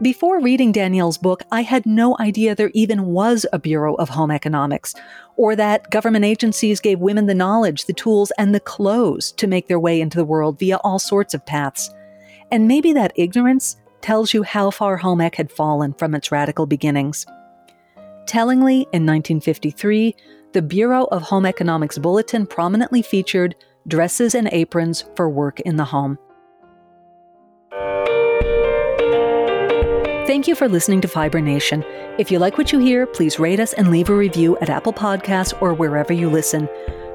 Before 0.00 0.40
reading 0.40 0.70
Danielle's 0.70 1.18
book, 1.18 1.42
I 1.50 1.62
had 1.62 1.84
no 1.84 2.16
idea 2.20 2.54
there 2.54 2.70
even 2.72 3.06
was 3.06 3.44
a 3.52 3.58
Bureau 3.58 3.94
of 3.96 4.08
Home 4.10 4.30
Economics, 4.30 4.94
or 5.36 5.56
that 5.56 5.90
government 5.90 6.24
agencies 6.24 6.78
gave 6.78 7.00
women 7.00 7.26
the 7.26 7.34
knowledge, 7.34 7.86
the 7.86 7.92
tools, 7.92 8.30
and 8.38 8.54
the 8.54 8.60
clothes 8.60 9.32
to 9.32 9.48
make 9.48 9.66
their 9.66 9.80
way 9.80 10.00
into 10.00 10.16
the 10.16 10.24
world 10.24 10.58
via 10.58 10.76
all 10.78 11.00
sorts 11.00 11.34
of 11.34 11.44
paths. 11.44 11.90
And 12.52 12.68
maybe 12.68 12.92
that 12.92 13.12
ignorance 13.16 13.76
tells 14.00 14.34
you 14.34 14.42
how 14.42 14.70
far 14.70 14.96
home 14.96 15.20
ec 15.20 15.36
had 15.36 15.50
fallen 15.50 15.92
from 15.94 16.14
its 16.14 16.32
radical 16.32 16.66
beginnings. 16.66 17.26
Tellingly, 18.26 18.82
in 18.92 19.06
1953, 19.06 20.14
the 20.52 20.62
Bureau 20.62 21.04
of 21.04 21.22
Home 21.22 21.46
Economics 21.46 21.98
Bulletin 21.98 22.46
prominently 22.46 23.02
featured 23.02 23.54
dresses 23.86 24.34
and 24.34 24.48
aprons 24.52 25.04
for 25.16 25.28
work 25.28 25.60
in 25.60 25.76
the 25.76 25.84
home. 25.84 26.18
Thank 30.26 30.46
you 30.46 30.54
for 30.54 30.68
listening 30.68 31.00
to 31.00 31.08
Fiber 31.08 31.40
Nation. 31.40 31.82
If 32.18 32.30
you 32.30 32.38
like 32.38 32.58
what 32.58 32.70
you 32.70 32.78
hear, 32.78 33.06
please 33.06 33.38
rate 33.38 33.60
us 33.60 33.72
and 33.72 33.90
leave 33.90 34.10
a 34.10 34.14
review 34.14 34.58
at 34.58 34.68
Apple 34.68 34.92
Podcasts 34.92 35.56
or 35.62 35.72
wherever 35.72 36.12
you 36.12 36.28
listen. 36.28 36.68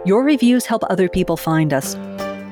Your 0.04 0.24
reviews 0.24 0.66
help 0.66 0.84
other 0.90 1.08
people 1.08 1.38
find 1.38 1.74
us. 1.74 1.96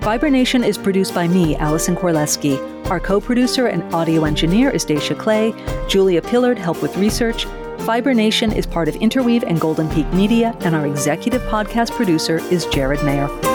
Fiber 0.02 0.32
Nation 0.32 0.64
is 0.64 0.80
produced 0.80 1.14
by 1.14 1.28
me, 1.28 1.56
Allison 1.58 1.96
Korleski. 1.96 2.58
Our 2.90 3.00
co 3.00 3.22
producer 3.22 3.68
and 3.68 3.84
audio 3.94 4.26
engineer 4.26 4.72
is 4.72 4.84
Dacia 4.84 5.16
Clay. 5.16 5.54
Julia 5.88 6.24
Pillard 6.24 6.58
helped 6.58 6.82
with 6.82 6.98
research. 6.98 7.46
Fiber 7.86 8.12
Nation 8.12 8.52
is 8.52 8.66
part 8.66 8.88
of 8.88 8.96
Interweave 8.96 9.44
and 9.44 9.62
Golden 9.62 9.88
Peak 9.90 10.12
Media, 10.12 10.58
and 10.62 10.74
our 10.74 10.88
executive 10.88 11.44
podcast 11.44 11.92
producer 11.92 12.40
is 12.52 12.66
Jared 12.66 13.04
Mayer. 13.06 13.51